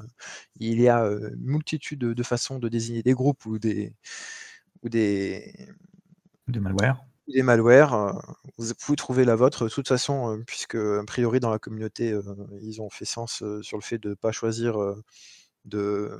[0.59, 3.93] Il y a une multitude de, façons de désigner des groupes ou des
[4.81, 5.53] ou des
[6.47, 7.05] de malware.
[7.27, 8.21] Des malwares,
[8.57, 9.65] vous pouvez trouver la vôtre.
[9.65, 12.13] De toute façon, puisque a priori dans la communauté,
[12.61, 14.77] ils ont fait sens sur le fait de ne pas choisir
[15.65, 16.19] de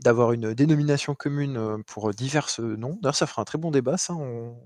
[0.00, 2.98] d'avoir une dénomination commune pour divers noms.
[3.02, 4.56] D'ailleurs, ça fera un très bon débat, ça, en,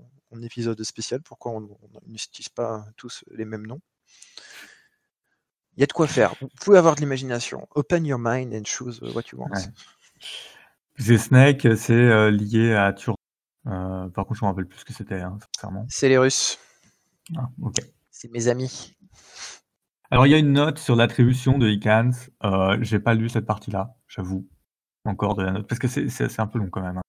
[0.41, 1.21] épisode spécial.
[1.21, 1.69] Pourquoi on
[2.07, 3.79] n'utilise pas tous les mêmes noms
[5.77, 6.35] Il y a de quoi faire.
[6.41, 7.67] Vous pouvez avoir de l'imagination.
[7.75, 9.49] Open your mind and choose what you want.
[10.99, 11.17] Ouais.
[11.17, 13.24] Snake, c'est lié à Tur euh,
[13.65, 15.37] par contre, je me rappelle plus ce que c'était, hein,
[15.89, 16.59] C'est les Russes.
[17.35, 17.75] Ah, ok.
[18.11, 18.95] C'est mes amis.
[20.11, 22.11] Alors, il y a une note sur l'attribution de Icans.
[22.43, 24.47] Euh, j'ai pas lu cette partie-là, j'avoue.
[25.05, 27.03] Encore de la note, parce que c'est un peu long quand même, hein,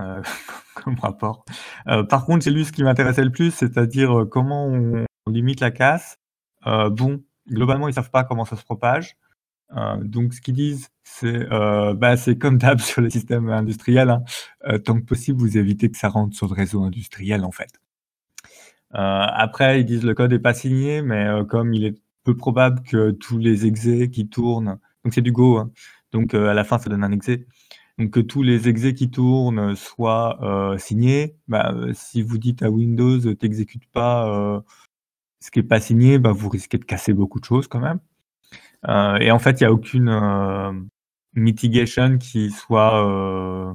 [0.00, 0.22] euh,
[0.74, 1.44] comme rapport.
[1.88, 5.70] Euh, par contre, j'ai lu ce qui m'intéressait le plus, c'est-à-dire comment on, limite la
[5.70, 6.16] casse.
[6.64, 9.16] bon, globalement, ils savent pas comment ça se propage.
[9.76, 14.10] Euh, donc, ce qu'ils disent, c'est euh, bah, comme d'hab sur le système industriel.
[14.10, 14.24] Hein.
[14.66, 17.70] Euh, tant que possible, vous évitez que ça rentre sur le réseau industriel, en fait.
[18.92, 23.10] après, ils disent le code n'est pas signé, mais comme il est peu probable que
[23.10, 25.70] tous les exés qui tournent, donc c'est du Go, hein.
[26.12, 27.46] donc à la fin ça donne un exé,
[27.98, 30.38] donc que tous les exés qui tournent soient
[30.78, 31.36] signés.
[31.48, 34.62] Bah, si vous dites à Windows, t'exécutes pas
[35.40, 38.00] ce qui est pas signé, bah, vous risquez de casser beaucoup de choses quand même.
[38.86, 40.72] Euh, et en fait, il n'y a aucune euh,
[41.34, 43.74] mitigation qui soit euh,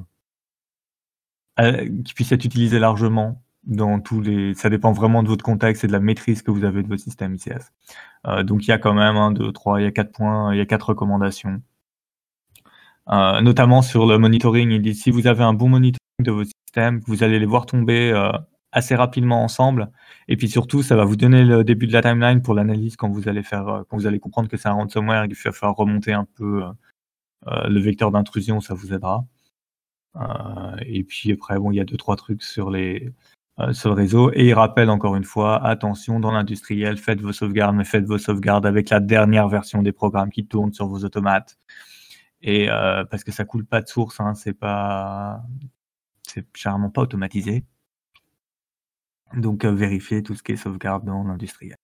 [2.04, 4.54] qui puisse être utilisée largement dans tous les.
[4.56, 7.02] Ça dépend vraiment de votre contexte et de la maîtrise que vous avez de votre
[7.02, 7.72] système ICS.
[8.44, 10.58] donc il y a quand même un, deux, trois, il y a quatre points, il
[10.58, 11.62] y a quatre recommandations.
[13.08, 17.02] notamment sur le monitoring, il dit si vous avez un bon monitoring de votre système,
[17.08, 18.12] vous allez les voir tomber
[18.74, 19.92] assez rapidement ensemble.
[20.28, 23.10] Et puis surtout, ça va vous donner le début de la timeline pour l'analyse quand
[23.10, 25.52] vous allez faire, euh, quand vous allez comprendre que c'est un ransomware et qu'il va
[25.52, 26.70] falloir remonter un peu euh,
[27.48, 29.26] euh, le vecteur d'intrusion, ça vous aidera.
[30.86, 33.12] et puis après, bon, il y a deux trois trucs sur les
[33.72, 34.32] sur le réseau.
[34.34, 38.18] Et il rappelle encore une fois, attention dans l'industriel, faites vos sauvegardes, mais faites vos
[38.18, 41.58] sauvegardes avec la dernière version des programmes qui tournent sur vos automates.
[42.42, 42.68] Et
[43.12, 45.44] parce que ça coule pas de source, hein, c'est pas,
[46.28, 47.66] c'est généralement pas automatisé.
[49.36, 51.78] Donc, vérifier tout ce qui est sauvegarde dans l'industriel.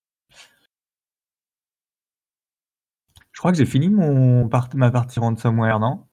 [3.32, 6.06] Je crois que j'ai fini mon ma partie ransomware, non?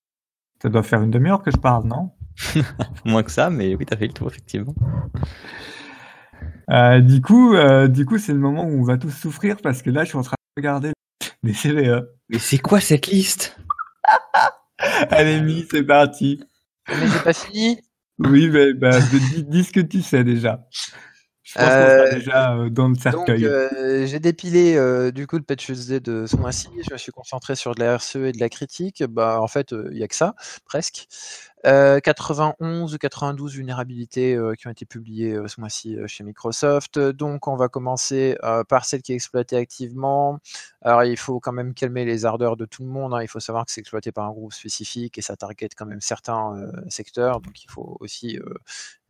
[0.63, 2.13] Ça doit faire une demi-heure que je parle, non?
[3.05, 4.75] Moins que ça, mais oui, tu as fait le tour, effectivement.
[6.71, 9.83] Euh, du coup, euh, du coup, c'est le moment où on va tous souffrir parce
[9.83, 10.93] que là, je suis en train de regarder
[11.43, 12.07] les CVE.
[12.29, 13.57] Mais c'est quoi cette liste?
[15.11, 16.43] Allez, Mi, c'est parti.
[16.89, 17.81] Mais j'ai pas fini.
[18.19, 20.67] Oui, mais bah, dis, ce que tu sais déjà.
[21.47, 23.47] Je pense euh, déjà euh, dans le cercueil.
[23.47, 24.75] Euh, j'ai dépilé
[25.13, 26.69] du coup le patch de ce mois-ci.
[26.85, 29.05] Je me suis concentré sur de la RCE et de la critique.
[29.05, 31.07] Bah, en fait, il n'y a que ça, presque.
[31.65, 36.97] 91 ou 92 vulnérabilités qui ont été publiées ce mois-ci chez Microsoft.
[36.99, 38.37] Donc, on va commencer
[38.69, 40.39] par celle qui est exploitée activement.
[40.83, 43.15] Alors, il faut quand même calmer les ardeurs de tout le monde.
[43.15, 43.23] Hein.
[43.23, 46.01] Il faut savoir que c'est exploité par un groupe spécifique et ça target quand même
[46.01, 46.55] certains
[46.89, 47.41] secteurs.
[47.41, 48.39] Donc, il faut aussi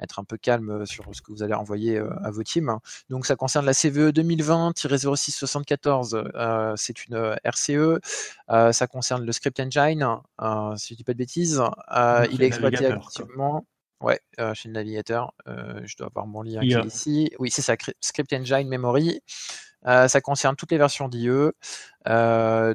[0.00, 2.78] être un peu calme sur ce que vous allez envoyer à vos teams.
[3.08, 6.76] Donc, ça concerne la CVE 2020-0674.
[6.76, 8.00] c'est une RCE.
[8.72, 10.06] ça concerne le Script Engine,
[10.76, 11.62] si je ne dis pas de bêtises.
[12.30, 13.64] il est exploité activement.
[14.00, 17.30] Ouais, euh, chez le navigateur, euh, je dois avoir mon lien qui est ici.
[17.38, 19.20] Oui, c'est ça, Script Engine Memory.
[19.86, 21.28] Euh, ça concerne toutes les versions d'IE.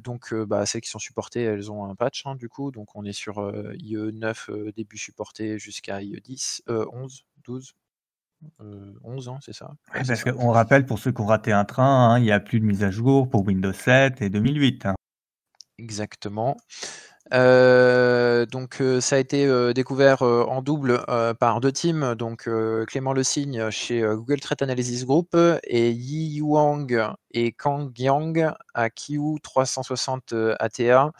[0.03, 2.71] donc, bah, celles qui sont supportées, elles ont un patch, hein, du coup.
[2.71, 7.73] Donc, on est sur IE 9 début supporté jusqu'à IE 10, 11, 12.
[9.03, 9.71] 11 ans, c'est ça.
[9.93, 12.59] parce qu'on rappelle pour ceux qui ont raté un train, hein, il n'y a plus
[12.59, 14.87] de mise à jour pour Windows 7 et 2008.
[14.87, 14.95] Hein.
[15.77, 16.57] Exactement.
[17.33, 21.03] Euh, donc euh, ça a été euh, découvert en double
[21.39, 22.49] par deux teams, donc
[22.87, 28.89] Clément Le Signe chez Google Threat Analysis Group et Yi Yuang et Kang Yang à
[28.89, 31.11] Kiu 360 ATA.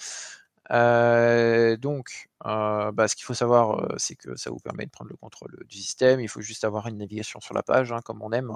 [1.78, 5.64] donc, bah, ce qu'il faut savoir, c'est que ça vous permet de prendre le contrôle
[5.68, 6.20] du système.
[6.20, 8.52] Il faut juste avoir une navigation sur la page, hein, comme on aime.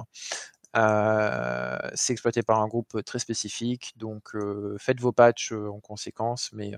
[0.76, 4.34] Euh, c'est exploité par un groupe très spécifique, donc
[4.78, 6.72] faites vos patchs en conséquence, mais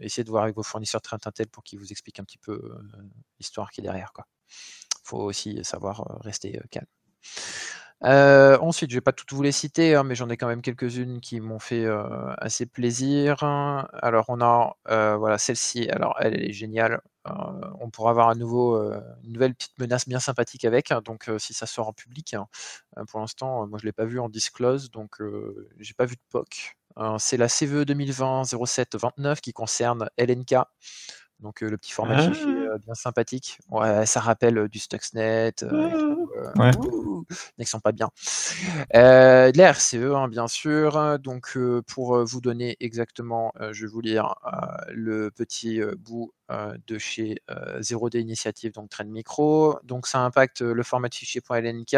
[0.00, 2.60] essayez de voir avec vos fournisseurs très Intel pour qu'ils vous expliquent un petit peu
[3.38, 4.12] l'histoire qui est derrière.
[4.16, 6.86] Il faut aussi savoir rester calme.
[8.04, 10.60] Euh, ensuite, je vais pas toutes vous les citer, hein, mais j'en ai quand même
[10.62, 13.42] quelques-unes qui m'ont fait euh, assez plaisir.
[13.42, 15.88] Alors, on a euh, voilà celle-ci.
[15.90, 17.00] Alors, elle est géniale.
[17.26, 17.32] Euh,
[17.80, 20.90] on pourra avoir à nouveau euh, une nouvelle petite menace bien sympathique avec.
[20.92, 22.46] hein, donc, euh, si ça sort en public, hein.
[23.08, 25.20] Pour l'instant, moi je l'ai pas vu en disclose, donc
[25.78, 26.76] j'ai pas vu de POC.
[26.98, 30.54] Euh, C'est la CVE 2020 07 29 qui concerne LNK.
[31.44, 32.28] Donc le petit format Ah.
[32.32, 33.58] fichier euh, bien sympathique.
[33.70, 35.52] Ouais, ça rappelle du Stuxnet.
[35.62, 36.16] euh,
[36.56, 36.70] Ouais.
[37.58, 38.08] ils sont pas bien.
[38.92, 41.18] De la RCE, hein, bien sûr.
[41.18, 44.34] Donc, pour vous donner exactement, je vais vous lire
[44.88, 46.32] le petit bout
[46.86, 49.78] de chez euh, 0D Initiative, donc Trend Micro.
[49.84, 51.94] Donc, ça impacte le format de fichier .lnk.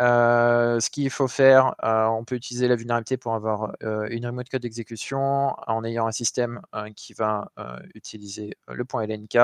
[0.00, 4.26] Euh, ce qu'il faut faire, euh, on peut utiliser la vulnérabilité pour avoir euh, une
[4.26, 6.60] remote code d'exécution en ayant un système
[6.96, 7.50] qui va
[7.94, 9.38] utiliser le .lnk.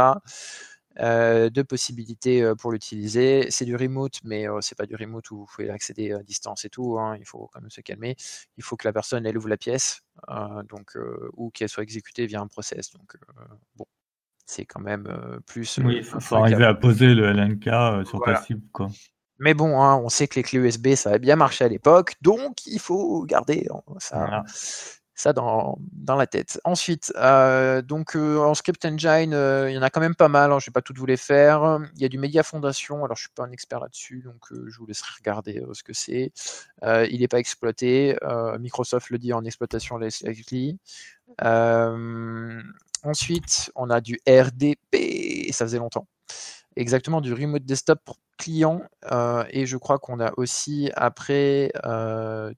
[0.98, 3.46] Euh, deux possibilités pour l'utiliser.
[3.50, 6.68] C'est du remote, mais c'est pas du remote où vous pouvez accéder à distance et
[6.68, 6.98] tout.
[6.98, 8.16] hein, Il faut quand même se calmer.
[8.56, 10.02] Il faut que la personne elle ouvre la pièce,
[10.68, 10.98] donc
[11.36, 12.90] ou qu'elle soit exécutée via un process.
[12.90, 13.16] Donc
[13.76, 13.86] bon,
[14.46, 15.08] c'est quand même
[15.46, 15.78] plus.
[15.78, 18.40] Oui, il faut, arriver à poser le LNK sur Voilà.
[18.40, 18.88] ta cible, quoi.
[19.40, 22.14] Mais bon, hein, on sait que les clés USB ça a bien marché à l'époque,
[22.22, 24.44] donc il faut garder hein, ça Voilà.
[25.14, 26.60] ça dans, dans la tête.
[26.64, 30.28] Ensuite, euh, donc euh, en script engine, euh, il y en a quand même pas
[30.28, 30.52] mal.
[30.52, 31.78] hein, je vais pas toutes vous les faire.
[31.96, 33.04] Il y a du Media Foundation.
[33.04, 35.82] Alors je suis pas un expert là-dessus, donc euh, je vous laisserai regarder euh, ce
[35.82, 36.32] que c'est.
[36.84, 38.16] Euh, il n'est pas exploité.
[38.22, 39.98] euh, Microsoft le dit en exploitation.
[41.44, 42.62] Euh,
[43.02, 45.50] ensuite, on a du RDP.
[45.52, 46.06] Ça faisait longtemps.
[46.76, 48.82] Exactement, du remote desktop pour client.
[49.12, 52.52] euh, et je crois qu'on a aussi après, euh,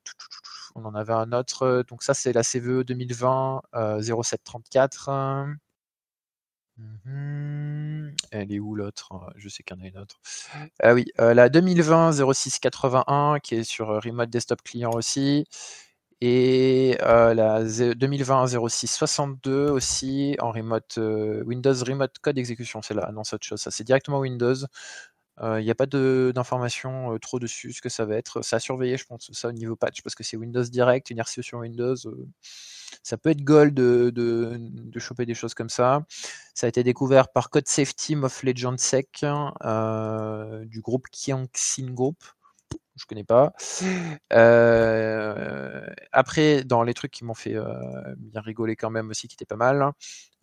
[0.74, 1.62] on en avait un autre.
[1.64, 5.10] euh, Donc ça, c'est la CVE 2020 euh, 0734.
[6.78, 8.14] Mhm.
[8.30, 9.12] Elle est où l'autre?
[9.36, 10.20] Je sais qu'il y en a une autre.
[10.82, 15.46] Ah oui, la 2020 0681 qui est sur Remote Desktop Client aussi.
[16.24, 22.80] Et euh, la Z- 2020 0662 aussi en remote euh, Windows Remote Code Exécution.
[22.80, 23.60] C'est là, non, c'est autre chose.
[23.60, 24.54] Ça, c'est directement Windows.
[25.40, 28.42] Euh, Il n'y a pas d'informations euh, trop dessus, ce que ça va être.
[28.42, 31.20] Ça a surveillé, je pense, ça au niveau patch, parce que c'est Windows Direct, une
[31.20, 31.96] RCE sur Windows.
[32.06, 32.28] euh,
[33.02, 34.52] ça peut être gold de,
[34.98, 36.04] choper des choses comme ça.
[36.54, 39.24] Ça a été découvert par Code Safety of Legend Sec
[39.64, 42.18] euh, du groupe Kianxin Group.
[42.96, 43.52] Je connais pas.
[44.32, 47.64] Euh, après, dans les trucs qui m'ont fait euh,
[48.18, 49.92] bien rigoler quand même aussi, qui étaient pas mal,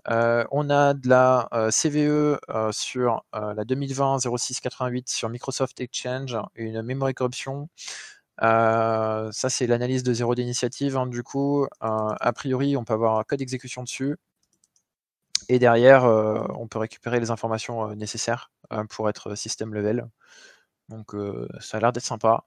[0.09, 2.39] euh, on a de la CVE
[2.71, 7.69] sur la 2020 0688 sur Microsoft Exchange, une memory corruption.
[8.41, 10.97] Ça, c'est l'analyse de zéro d'initiative.
[10.97, 14.17] hein, du coup, a priori, on peut avoir un code d'exécution dessus.
[15.49, 18.51] Et derrière, on peut récupérer les informations nécessaires
[18.89, 20.07] pour être système level.
[20.89, 22.43] Donc, euh, ça a l'air d'être sympa.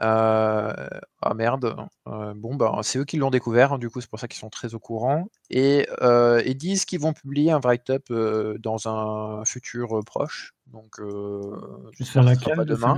[0.00, 0.88] Euh,
[1.22, 1.76] ah merde.
[2.08, 4.40] Euh, bon, bah, c'est eux qui l'ont découvert, hein, du coup, c'est pour ça qu'ils
[4.40, 5.28] sont très au courant.
[5.50, 8.10] Et ils disent qu'ils vont publier un write-up
[8.58, 10.54] dans un futur proche.
[10.66, 12.96] Donc, C'est j'espère que ce sera laquelle pas de demain.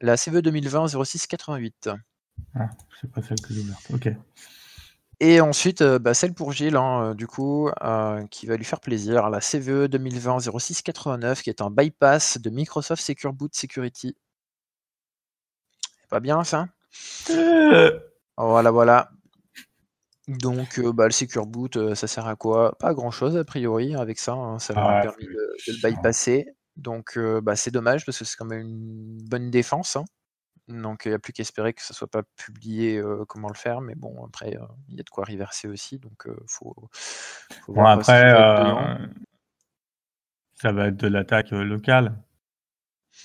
[0.00, 1.90] La CVE 2020 0688.
[2.54, 3.90] Ah, c'est pas celle que j'ai ouverte.
[3.92, 4.08] Ok.
[5.22, 8.64] Et ensuite, euh, bah, celle pour Gilles, hein, euh, du coup, euh, qui va lui
[8.64, 14.16] faire plaisir, la CVE 2020 0689, qui est un bypass de Microsoft Secure Boot Security.
[16.00, 16.68] C'est pas bien ça?
[18.38, 19.10] Voilà, voilà.
[20.26, 22.76] Donc, bah, le Secure Boot, ça sert à quoi?
[22.78, 24.32] Pas à grand chose, a priori, avec ça.
[24.32, 26.46] hein, ça leur a Ah, permis de, de le bypasser.
[26.76, 29.96] Donc, bah, c'est dommage parce que c'est quand même une bonne défense.
[29.96, 30.04] hein.
[30.70, 33.54] Donc, il n'y a plus qu'à espérer que ça soit pas publié euh, comment le
[33.54, 33.80] faire.
[33.80, 34.56] Mais bon, après,
[34.88, 35.98] il y a de quoi reverser aussi.
[35.98, 36.74] Donc, il faut,
[37.62, 38.88] faut Bon, voir si après, ça va être payant.
[38.88, 39.06] euh,
[40.54, 42.14] ça va être de l'attaque locale.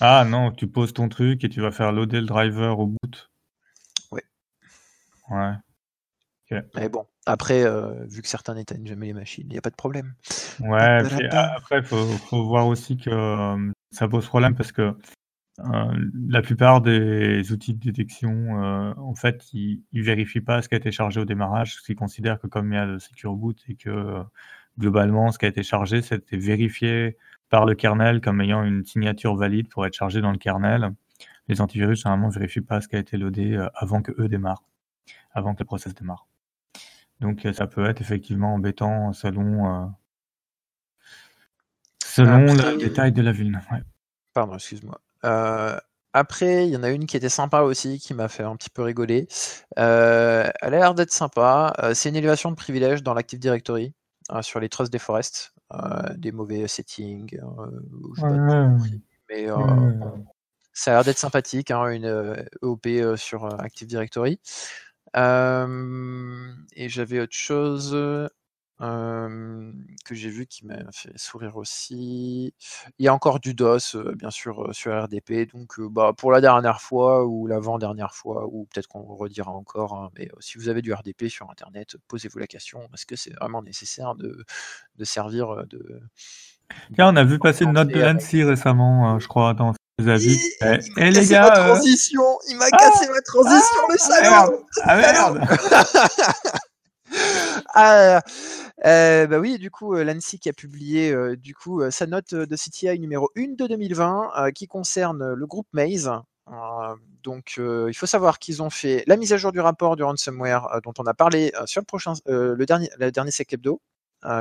[0.00, 3.30] Ah non, tu poses ton truc et tu vas faire loader le driver au boot.
[4.10, 4.24] Ouais.
[5.30, 5.52] Ouais.
[6.74, 9.70] Mais bon, après, euh, vu que certains n'éteignent jamais les machines, il n'y a pas
[9.70, 10.14] de problème.
[10.60, 14.96] Ouais, puis après, il faut, faut voir aussi que euh, ça pose problème parce que
[15.58, 20.68] euh, la plupart des outils de détection, euh, en fait, ils, ils vérifient pas ce
[20.68, 22.98] qui a été chargé au démarrage, parce qu'ils considèrent que comme il y a le
[22.98, 24.22] secure boot et que euh,
[24.78, 27.16] globalement, ce qui a été chargé, c'était vérifié
[27.48, 30.92] par le kernel comme ayant une signature valide pour être chargé dans le kernel.
[31.48, 34.64] Les antivirus, généralement, ne vérifient pas ce qui a été loadé avant que eux démarrent,
[35.32, 36.26] avant que le process démarre.
[37.20, 39.94] Donc, ça peut être effectivement embêtant selon,
[42.04, 43.30] selon le détail de la.
[43.30, 43.82] Ouais.
[44.34, 45.00] Pardon, excuse-moi.
[45.24, 45.78] Euh,
[46.12, 48.70] après, il y en a une qui était sympa aussi, qui m'a fait un petit
[48.70, 49.28] peu rigoler.
[49.78, 51.74] Euh, elle a l'air d'être sympa.
[51.82, 53.94] Euh, c'est une élévation de privilèges dans l'Active Directory
[54.40, 55.52] sur les trusts des forests,
[56.16, 57.38] des mauvais settings.
[58.16, 58.26] je
[59.28, 59.46] mais
[60.72, 62.06] Ça a l'air d'être sympathique, hein, une
[62.62, 64.40] EOP sur Active Directory.
[65.14, 67.94] et j'avais autre chose
[68.78, 72.54] que j'ai vu qui m'a fait sourire aussi.
[72.98, 75.50] Il y a encore du DOS, bien sûr, sur RDP.
[75.52, 80.10] Donc, bah, pour la dernière fois ou l'avant-dernière fois, ou peut-être qu'on redira encore, hein,
[80.18, 83.62] mais si vous avez du RDP sur Internet, posez-vous la question, est-ce que c'est vraiment
[83.62, 84.44] nécessaire de,
[84.96, 86.00] de servir de...
[86.94, 90.38] Tiens, on a vu passer une note de l'ANSI récemment, je crois, dans ses avis.
[90.62, 94.66] Eh, eh les gars, transition, il m'a cassé ma transition, le salaud.
[94.82, 95.40] Ah merde,
[95.72, 96.58] ah, ah,
[97.76, 102.34] euh, bah oui, du coup, euh, l'ANSI qui a publié euh, du coup sa note
[102.34, 106.10] de CTI numéro 1 de 2020 qui concerne le groupe Maze.
[107.22, 110.80] donc, il faut savoir qu'ils ont fait la mise à jour du rapport du ransomware
[110.84, 113.80] dont on a parlé sur le prochain, le dernier, dernier sec hebdo.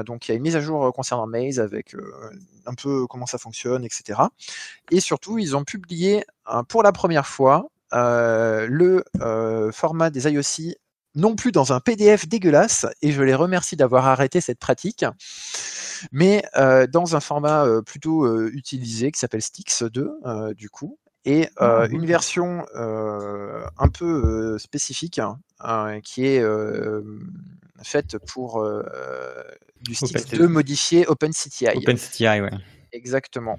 [0.05, 1.95] donc, il y a une mise à jour concernant Maze avec
[2.65, 4.21] un peu comment ça fonctionne, etc.
[4.91, 6.25] Et surtout, ils ont publié
[6.69, 9.03] pour la première fois le
[9.71, 10.75] format des IOC
[11.15, 15.05] non plus dans un PDF dégueulasse, et je les remercie d'avoir arrêté cette pratique,
[16.11, 20.11] mais euh, dans un format euh, plutôt euh, utilisé qui s'appelle Stix 2,
[20.55, 26.43] du coup, et ah, une version un peu spécifique hein, qui est
[27.81, 28.63] faite pour
[29.81, 31.69] du Stix 2 modifié OpenCTI.
[31.75, 32.51] OpenCTI, ouais.
[32.91, 33.57] Exactement.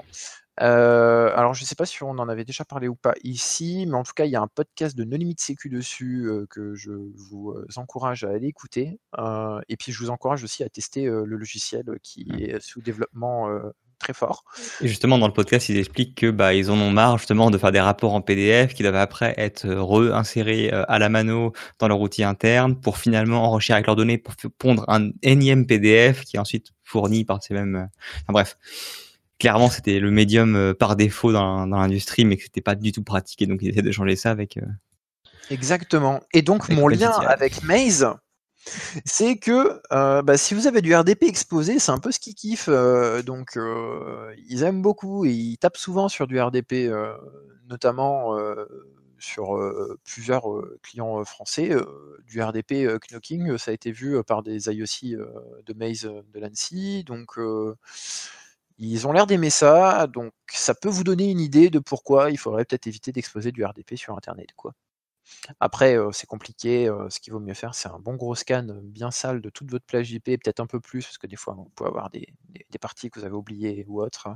[0.62, 3.84] Euh, alors je ne sais pas si on en avait déjà parlé ou pas ici,
[3.86, 6.46] mais en tout cas, il y a un podcast de No Limit Sécu dessus, euh,
[6.48, 8.98] que je vous, euh, encourage à aller écouter.
[9.68, 12.38] et puis je vous encourage aussi à tester, le logiciel, qui mmh.
[12.38, 13.48] est sous développement,
[13.98, 14.44] très fort.
[14.80, 17.58] Et justement dans le podcast, ils expliquent que, bah, ils en ont marre justement de
[17.58, 22.00] faire des rapports en PDF qui doivent après être, réinsérés, à la mano dans leur
[22.00, 26.40] outil interne pour finalement enrichir avec leurs données pour pondre un énième PDF qui est
[26.40, 27.88] ensuite fourni par ces mêmes,
[28.22, 28.56] enfin bref
[29.38, 33.02] clairement c'était le médium euh, par défaut dans, l'industrie, mais que c'était pas du tout
[33.02, 33.46] pratiqué.
[33.46, 34.56] Donc ils essaient de changer ça avec.
[34.56, 34.66] Euh,
[35.50, 36.20] Exactement.
[36.32, 38.08] Et donc mon lien avec Maze,
[39.04, 42.34] c'est que euh, bah, si vous avez du RDP exposé, c'est un peu ce qu'ils
[42.34, 42.68] kiffent.
[43.24, 43.56] donc
[44.48, 46.90] ils aiment beaucoup et ils tapent souvent sur du RDP,
[47.68, 48.36] notamment
[49.18, 49.56] sur
[50.04, 50.46] plusieurs
[50.82, 51.70] clients français.
[52.26, 55.16] du RDP knocking, ça a été vu par des IOC
[55.64, 57.04] de Maze de l'ANSI.
[57.04, 57.38] Donc
[58.78, 62.38] ils ont l'air d'aimer ça, donc ça peut vous donner une idée de pourquoi il
[62.38, 64.50] faudrait peut-être éviter d'exposer du RDP sur Internet.
[65.60, 66.88] Après, euh, c'est compliqué.
[66.88, 69.50] Euh, ce qu'il vaut mieux faire, c'est un bon gros scan euh, bien sale de
[69.50, 72.10] toute votre plage IP, peut-être un peu plus, parce que des fois, vous pouvez avoir
[72.10, 72.26] des,
[72.80, 74.28] parties que vous avez oubliées ou autres.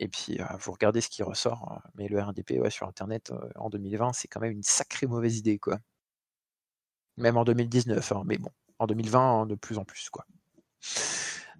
[0.00, 1.82] Et puis, vous regardez ce qui ressort.
[1.96, 5.58] Mais le RDP sur Internet en 2020, c'est quand même une sacrée mauvaise idée.
[5.58, 5.78] quoi.
[7.16, 10.08] Même en 2019, hein, mais bon, en 2020, de plus en plus.
[10.10, 10.24] quoi.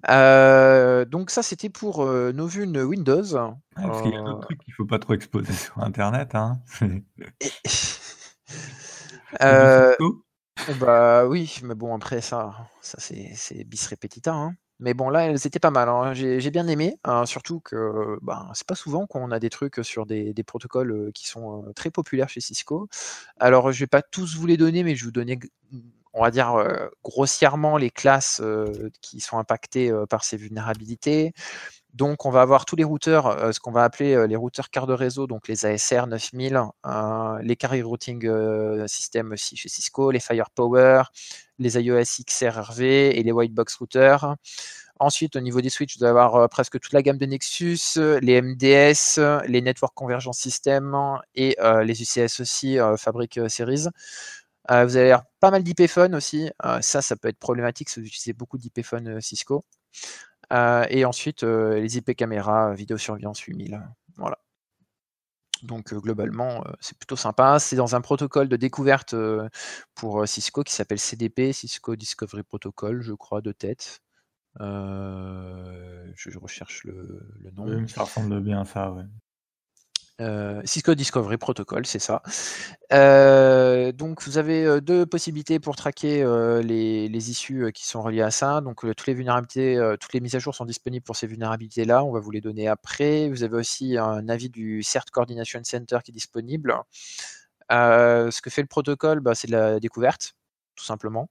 [0.08, 3.36] Euh, donc ça, c'était pour euh, Novune Windows.
[3.36, 5.78] Ah, parce qu'il y a d'autres euh trucs qu'il ne faut pas trop exposer sur
[5.78, 6.34] Internet.
[6.34, 6.60] Hein.
[10.80, 14.32] bah oui, mais bon, après ça, ça c'est bis repetita.
[14.32, 14.54] Hein.
[14.80, 15.88] Mais bon, là, elles étaient pas mal.
[15.88, 16.14] Hein.
[16.14, 20.06] J'ai bien aimé, hein, surtout que bah, c'est pas souvent qu'on a des trucs sur
[20.06, 22.88] des, des protocoles qui sont très populaires chez Cisco.
[23.40, 25.36] Alors, je vais pas tous vous les donner, mais je vais vous donner
[26.14, 26.54] on va dire
[27.02, 28.42] grossièrement les classes
[29.00, 31.32] qui sont impactées par ces vulnérabilités.
[31.94, 34.92] Donc, on va avoir tous les routeurs, ce qu'on va appeler les routeurs carte de
[34.92, 36.60] réseau, donc les ASR 9000,
[37.42, 41.04] les Carrier Routing System aussi chez Cisco, les Firepower,
[41.58, 44.36] les iOS XRRV et les Whitebox routers.
[45.00, 47.80] Ensuite, au niveau des switches, vous allez avoir presque toute la gamme de Nexus,
[48.20, 50.96] les MDS, les Network Convergence System
[51.34, 53.86] et les UCS aussi, Fabric Series.
[54.70, 56.50] Euh, vous avez pas mal d'IPphone aussi.
[56.64, 59.64] Euh, ça, ça peut être problématique si vous utilisez beaucoup d'IPphone euh, Cisco.
[60.50, 63.80] et ensuite, les IP caméras, vidéosurveillance 8000.
[64.16, 64.38] Voilà.
[65.62, 67.58] Donc globalement, c'est plutôt sympa.
[67.58, 69.14] C'est dans un protocole de découverte
[69.94, 74.00] pour Cisco qui s'appelle CDP, Cisco Discovery Protocol, je crois, de tête.
[74.60, 77.88] je, recherche le, nom.
[77.88, 78.94] ça ressemble bien ça.
[80.20, 82.22] Euh, Cisco Discovery Protocol, c'est ça.
[82.92, 86.24] Euh, donc vous avez euh, deux possibilités pour traquer
[86.62, 88.60] les, issues qui sont reliées à ça.
[88.60, 92.04] Donc toutes les vulnérabilités, toutes les mises à jour sont disponibles pour ces vulnérabilités-là.
[92.04, 93.28] On va vous les donner après.
[93.28, 96.74] Vous avez aussi un avis du CERT Coordination Center qui est disponible.
[97.70, 100.34] ce que fait le protocole, bah, c'est de la découverte,
[100.76, 101.28] tout simplement.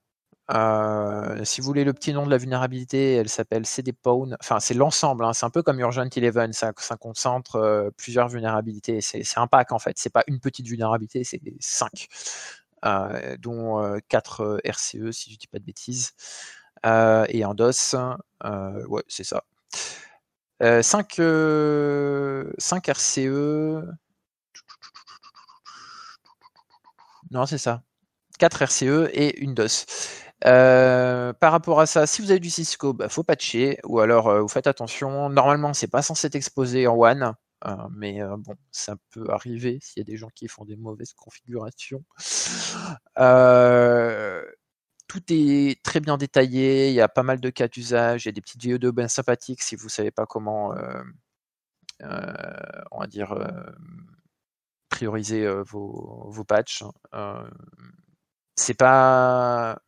[0.49, 4.37] Euh, si vous voulez le petit nom de la vulnérabilité, elle s'appelle CDPwn.
[4.39, 5.25] Enfin, c'est l'ensemble.
[5.25, 6.53] Hein, c'est un peu comme Urgent Eleven.
[6.53, 9.01] Ça, ça concentre euh, plusieurs vulnérabilités.
[9.01, 9.97] C'est un pack en fait.
[9.97, 12.07] C'est pas une petite vulnérabilité, c'est cinq,
[12.85, 16.11] euh, dont quatre RCE si je dis pas de bêtises.
[16.85, 17.95] et en DOS,
[18.87, 19.43] ouais, c'est ça.
[20.61, 20.81] 5,
[22.57, 23.97] 5 RCE.
[27.31, 27.83] Non, c'est ça.
[28.39, 29.85] 4 RCE et une DOS.
[30.45, 34.27] Euh, par rapport à ça, si vous avez du Cisco, bah, faut patcher ou alors
[34.27, 35.29] euh, vous faites attention.
[35.29, 37.33] Normalement, c'est pas censé être exposé en WAN,
[37.65, 41.13] euh, mais bon, ça peut arriver s'il y a des gens qui font des mauvaises
[41.13, 42.03] configurations.
[45.07, 48.29] tout est très bien détaillé, il y a pas mal de cas d'usage, il y
[48.29, 50.73] a des petites vidéos de bien sympathiques si vous savez pas comment,
[52.91, 53.33] on va dire,
[54.89, 56.83] prioriser vos, vos patchs.
[58.55, 59.79] c'est pas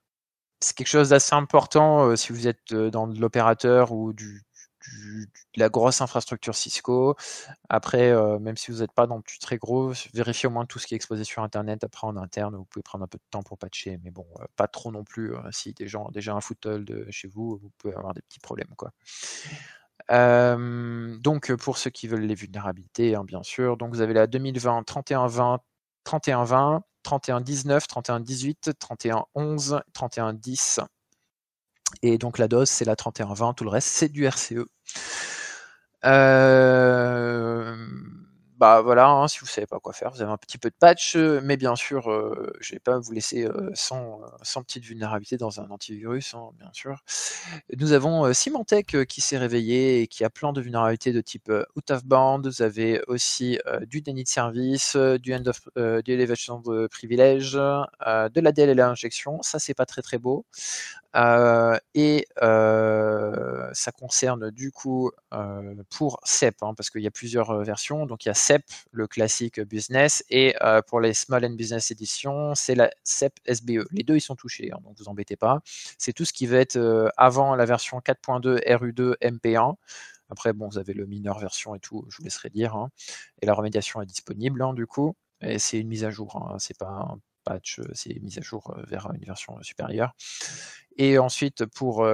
[0.61, 4.43] c'est quelque chose d'assez important si vous êtes dans de l'opérateur ou du,
[5.55, 7.15] de la grosse infrastructure Cisco.
[7.69, 10.87] Après, même si vous n'êtes pas dans du très gros, vérifiez au moins tout ce
[10.87, 11.83] qui est exposé sur Internet.
[11.83, 14.67] Après, en interne, vous pouvez prendre un peu de temps pour patcher, mais bon, pas
[14.67, 15.33] trop non plus.
[15.51, 18.73] si des gens déjà un foothold chez vous, vous pouvez avoir des petits problèmes.
[18.77, 18.91] Quoi.
[20.09, 24.83] donc, pour ceux qui veulent les vulnérabilités, hein, bien sûr, donc vous avez la 2020
[24.83, 25.59] 3120
[26.03, 30.79] 3120 31 19, 31 18, 31 11, 31 10.
[32.03, 34.67] Et donc la dose, c'est la 31 20, tout le reste, c'est du RCE.
[36.05, 37.75] Euh,
[38.59, 40.75] bah voilà, hein, si vous savez pas quoi faire, vous avez un petit peu de
[40.77, 45.37] patch, euh, mais bien sûr, euh, je vais pas vous laisser sans, sans, petite vulnérabilité
[45.37, 47.01] dans un antivirus, hein, bien sûr.
[47.77, 51.91] Nous avons Symantec qui s'est réveillé et qui a plein de vulnérabilités de type out
[51.91, 52.41] of band.
[52.41, 53.57] Vous avez aussi
[53.87, 55.61] du déni de service, du end of,
[56.03, 59.41] du elevation de privilège, de la DLL injection.
[59.41, 60.45] Ça, c'est pas très très beau.
[61.13, 65.11] Et ça concerne du coup
[65.89, 68.05] pour CEP, hein, parce qu'il y a plusieurs versions.
[68.05, 70.55] Donc il y a CEP, le classique business, et
[70.87, 73.85] pour les Small and Business Edition, c'est la CEP SBE.
[73.91, 75.61] Les deux, ils sont touchés, hein, donc vous embêtez pas.
[75.97, 79.75] C'est tout ce qui va être avant la version 4.2 RU2 MP1.
[80.31, 82.75] Après, bon, vous avez le mineur version et tout, je vous laisserai dire.
[82.75, 82.91] Hein.
[83.41, 85.15] Et la remédiation est disponible, du coup.
[85.41, 89.11] Et c'est une mise à jour, c'est pas patch, c'est une mise à jour vers
[89.13, 90.13] une version supérieure.
[90.97, 92.05] Et ensuite, pour,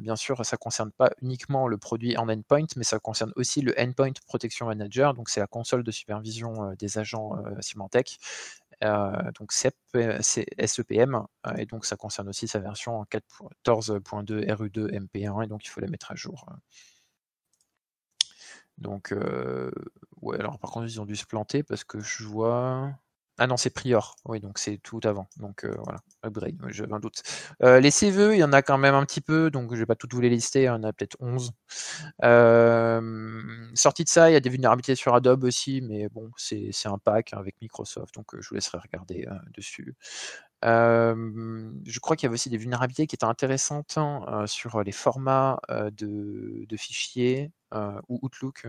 [0.00, 3.62] bien sûr, ça ne concerne pas uniquement le produit en endpoint, mais ça concerne aussi
[3.62, 8.18] le Endpoint Protection Manager, donc c'est la console de supervision des agents Symantec.
[8.82, 9.72] donc c'est
[10.66, 11.22] SEPM,
[11.56, 15.88] et donc ça concerne aussi sa version 14.2 RU2 MP1, et donc il faut la
[15.88, 16.46] mettre à jour.
[18.76, 19.14] Donc,
[20.20, 22.92] ouais, alors par contre, ils ont dû se planter parce que je vois.
[23.38, 24.16] Ah non, c'est Prior.
[24.24, 25.28] Oui, donc c'est tout avant.
[25.36, 27.22] Donc euh, voilà, upgrade, j'avais un doute.
[27.62, 29.80] Euh, les CVE, il y en a quand même un petit peu, donc je ne
[29.80, 31.52] vais pas toutes vous les lister, il y en a peut-être 11.
[32.24, 36.70] Euh, sorti de ça, il y a des vulnérabilités sur Adobe aussi, mais bon, c'est
[36.86, 39.94] un pack avec Microsoft, donc je vous laisserai regarder dessus.
[40.62, 45.60] je crois qu'il y avait aussi des vulnérabilités qui étaient intéressantes hein, sur les formats
[45.68, 47.50] de, de, fichiers
[48.08, 48.66] ou Outlook,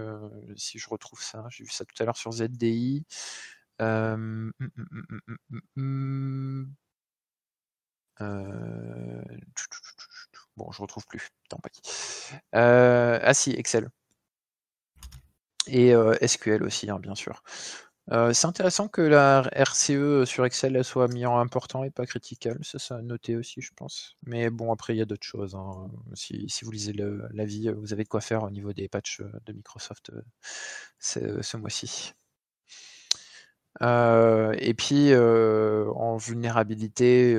[0.57, 1.45] si je retrouve ça.
[1.49, 3.05] J'ai vu ça tout à l'heure sur ZDI.
[3.81, 4.51] Euh,
[10.55, 11.29] bon, je retrouve plus.
[11.49, 11.59] Tant
[12.55, 13.89] euh, ah si, Excel.
[15.67, 15.93] Et
[16.25, 17.43] SQL aussi, hein, bien sûr.
[18.33, 22.57] c'est intéressant que la RCE sur Excel soit mis en important et pas critical.
[22.63, 24.15] Ça, ça a noté aussi, je pense.
[24.25, 25.55] Mais bon, après, il y a d'autres choses.
[25.55, 25.89] Hein.
[26.13, 30.11] Si, vous lisez l'avis, vous avez de quoi faire au niveau des patchs de Microsoft
[30.99, 32.13] ce mois-ci.
[33.81, 37.35] Euh, et puis en vulnérabilité,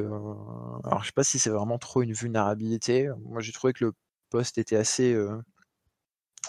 [0.85, 3.09] alors je sais pas si c'est vraiment trop une vulnérabilité.
[3.25, 3.93] Moi j'ai trouvé que le
[4.31, 5.17] poste était assez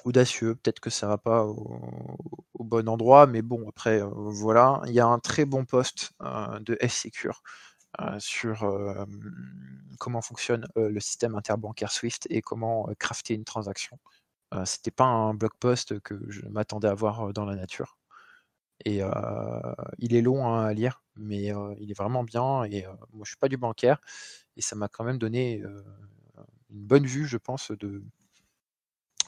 [0.06, 0.56] audacieux.
[0.56, 4.82] Peut-être que ça va pas au, bon endroit, mais bon après voilà.
[4.88, 6.12] Il y a un très bon poste
[6.62, 7.42] de F-Secure
[8.20, 9.08] sur
[10.00, 13.98] comment fonctionne le système interbancaire Swift et comment crafter une transaction.
[14.66, 17.99] C'était pas un blog post que je m'attendais à voir dans la nature.
[18.86, 19.02] Et
[19.98, 22.64] il est long hein, à lire, mais il est vraiment bien.
[22.66, 24.00] Et moi, je suis pas du bancaire,
[24.56, 25.64] et ça m'a quand même donné
[26.70, 28.04] une bonne vue, je pense, de,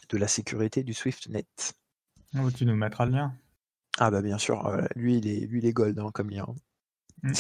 [0.10, 1.74] de la sécurité du SwiftNet.
[2.40, 3.34] Oh, tu nous mettras le lien.
[3.98, 6.46] Ah bah bien sûr, lui il est, lui il est gold hein, comme lien.
[7.24, 7.34] Mmh.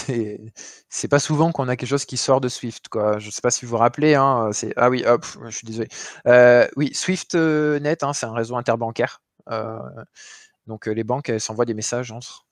[0.89, 3.17] C'est pas souvent qu'on a quelque chose qui sort de Swift, quoi.
[3.19, 5.87] Je sais pas si vous vous rappelez, hein, c'est ah oui, hop, je suis désolé.
[6.75, 9.21] oui, SwiftNet, hein, c'est un réseau interbancaire.
[10.67, 12.45] Donc les banques, elles s'envoient des messages entre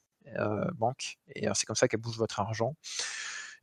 [0.75, 2.75] banques, et c'est comme ça qu'elles bougent votre argent.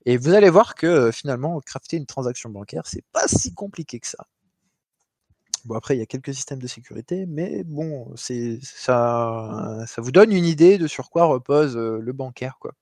[0.04, 4.06] Et vous allez voir que finalement, crafter une transaction bancaire, c'est pas si compliqué que
[4.06, 4.26] ça.
[5.64, 10.12] Bon, après, il y a quelques systèmes de sécurité, mais bon, c'est ça, ça vous
[10.12, 12.72] donne une idée de sur quoi repose le bancaire, quoi.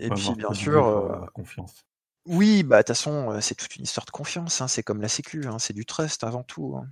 [0.00, 1.84] Et puis, bien sûr, confiance.
[2.24, 4.60] Oui, bah de toute façon, c'est toute une histoire de confiance.
[4.60, 6.76] Hein, c'est comme la sécu, hein, c'est du trust avant tout.
[6.76, 6.88] Hein.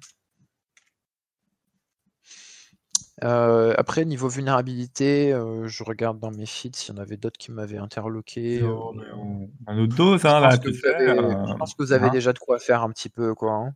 [3.25, 7.39] Euh, après, niveau vulnérabilité, euh, je regarde dans mes feeds s'il y en avait d'autres
[7.39, 8.61] qui m'avaient interloqué.
[8.61, 10.95] euh, mais on a notre dose, je hein, là, pense que tu vous sais.
[10.95, 13.35] avez, euh, je pense que vous avez hein, déjà de quoi faire un petit peu,
[13.35, 13.53] quoi.
[13.53, 13.75] hein.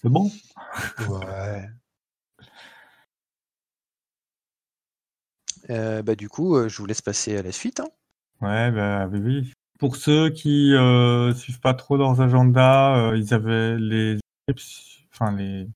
[0.00, 0.30] c'est bon.
[1.08, 1.68] Ouais.
[5.70, 7.80] Euh, bah, du coup, euh, je vous laisse passer à la suite.
[7.80, 7.88] hein.
[8.40, 9.52] Ouais, bah, oui, oui.
[9.78, 14.18] Pour ceux qui euh, suivent pas trop leurs agendas, euh, ils avaient les,
[15.12, 15.68] enfin les,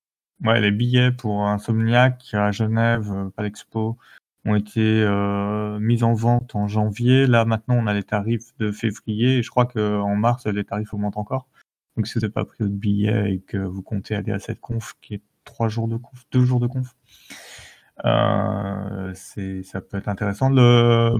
[0.44, 3.98] ouais, les billets pour Insomniac à Genève, euh, pas l'expo,
[4.44, 7.26] ont été euh, mis en vente en janvier.
[7.26, 9.38] Là, maintenant, on a les tarifs de février.
[9.38, 11.48] Et je crois qu'en mars, les tarifs augmentent encore.
[11.96, 14.60] Donc, si vous n'avez pas pris votre billet et que vous comptez aller à cette
[14.60, 16.94] conf, qui est trois jours de conf, deux jours de conf,
[18.04, 20.50] euh, ça peut être intéressant.
[20.50, 21.16] Le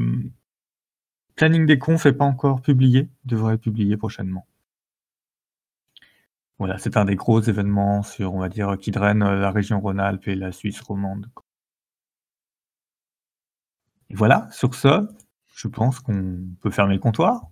[1.37, 4.47] planning des confs n'est pas encore publié, devrait être publié prochainement.
[6.59, 9.79] Voilà, c'est un des gros événements sur, on va dire, qui draine euh, la région
[9.81, 11.27] Rhône-Alpes et la Suisse romande.
[14.09, 15.07] Et voilà, sur ce,
[15.55, 17.43] je pense qu'on peut fermer le comptoir.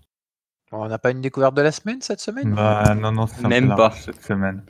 [0.72, 2.54] On n'a pas une découverte de la semaine cette semaine?
[2.54, 3.90] Bah, non, non, c'est un peu Même pas.
[3.92, 4.64] cette semaine.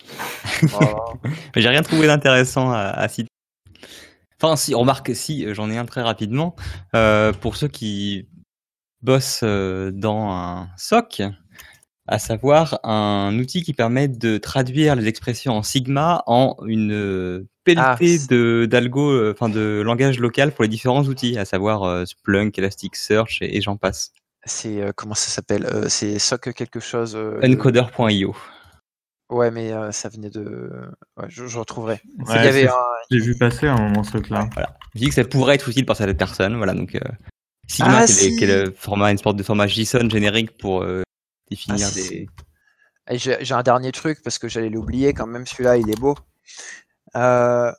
[0.80, 1.14] Oh.
[1.24, 1.30] Mais
[1.62, 3.28] J'ai rien trouvé d'intéressant à, à citer.
[4.40, 6.56] Enfin, si, remarque, si, j'en ai un très rapidement.
[6.94, 8.28] Euh, pour ceux qui
[9.00, 11.22] bossent euh, dans un SOC,
[12.06, 17.46] à savoir un outil qui permet de traduire les expressions en Sigma en une euh,
[17.64, 22.04] pelletée de d'algo, euh, enfin de langage local pour les différents outils, à savoir euh,
[22.04, 24.12] Splunk, Elasticsearch et, et j'en passe.
[24.44, 27.16] C'est euh, comment ça s'appelle Euh, C'est soc quelque chose.
[27.16, 28.36] euh, Encoder.io.
[29.30, 30.70] Ouais, mais euh, ça venait de.
[31.16, 32.02] Ouais, je, je retrouverai.
[32.28, 32.70] Ouais, un-
[33.10, 34.50] J'ai vu passer un moment ce truc-là.
[34.52, 34.76] Voilà.
[34.94, 36.56] Je dis que ça pourrait être utile par certaines personnes.
[36.58, 37.00] Voilà, donc euh,
[37.66, 38.36] Sigma, Ah, qui, est, si.
[38.36, 41.02] qui est le format, une sorte de format JSON générique pour euh,
[41.54, 42.28] définir Ah, des.
[43.16, 46.16] J'ai un dernier truc parce que j'allais l'oublier quand même, celui-là il est beau.
[47.16, 47.70] Euh,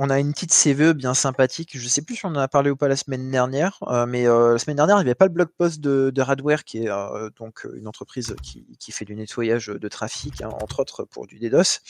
[0.00, 1.76] on a une petite CVE bien sympathique.
[1.76, 4.26] Je sais plus si on en a parlé ou pas la semaine dernière, euh, mais
[4.26, 6.84] euh, la semaine dernière il n'y avait pas le blog post de, de Radware qui
[6.84, 11.04] est euh, donc une entreprise qui, qui fait du nettoyage de trafic, hein, entre autres
[11.04, 11.80] pour du DDoS.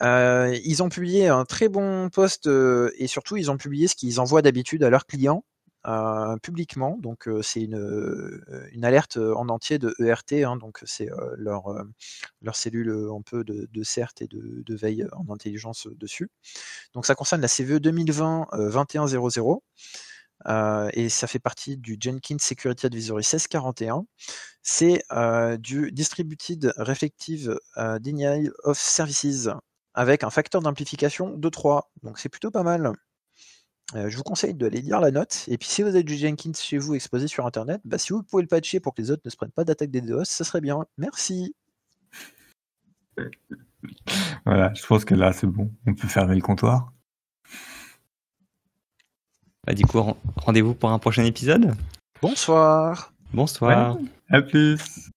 [0.00, 4.42] Ils ont publié un très bon post et surtout ils ont publié ce qu'ils envoient
[4.42, 5.44] d'habitude à leurs clients
[6.42, 6.98] publiquement.
[7.00, 11.84] Donc c'est une, alerte en entier de ERT, hein, donc c'est leur,
[12.42, 16.30] leur cellule un peu de, de CERT et de, de veille en intelligence dessus.
[16.94, 19.60] Donc ça concerne la CVE 2020-2100.
[20.46, 24.04] Euh, et ça fait partie du Jenkins Security Advisory 1641.
[24.62, 25.02] C'est
[25.58, 27.58] du Distributed Reflective
[28.00, 29.48] Denial of Services
[29.94, 31.90] avec un facteur d'amplification de 3.
[32.02, 32.92] Donc c'est plutôt pas mal.
[33.94, 35.44] Euh, je vous conseille d'aller lire la note.
[35.48, 38.22] Et puis si vous avez du Jenkins chez vous exposé sur Internet, bah, si vous
[38.22, 40.44] pouvez le patcher pour que les autres ne se prennent pas d'attaque des DDoS, ça
[40.44, 40.84] serait bien.
[40.98, 41.54] Merci.
[44.44, 45.70] Voilà, je pense que là, c'est bon.
[45.86, 46.92] On peut fermer le comptoir.
[49.66, 51.74] Bah, du coup, ren- rendez-vous pour un prochain épisode.
[52.20, 53.12] Bonsoir.
[53.32, 53.96] Bonsoir.
[54.30, 55.10] À plus.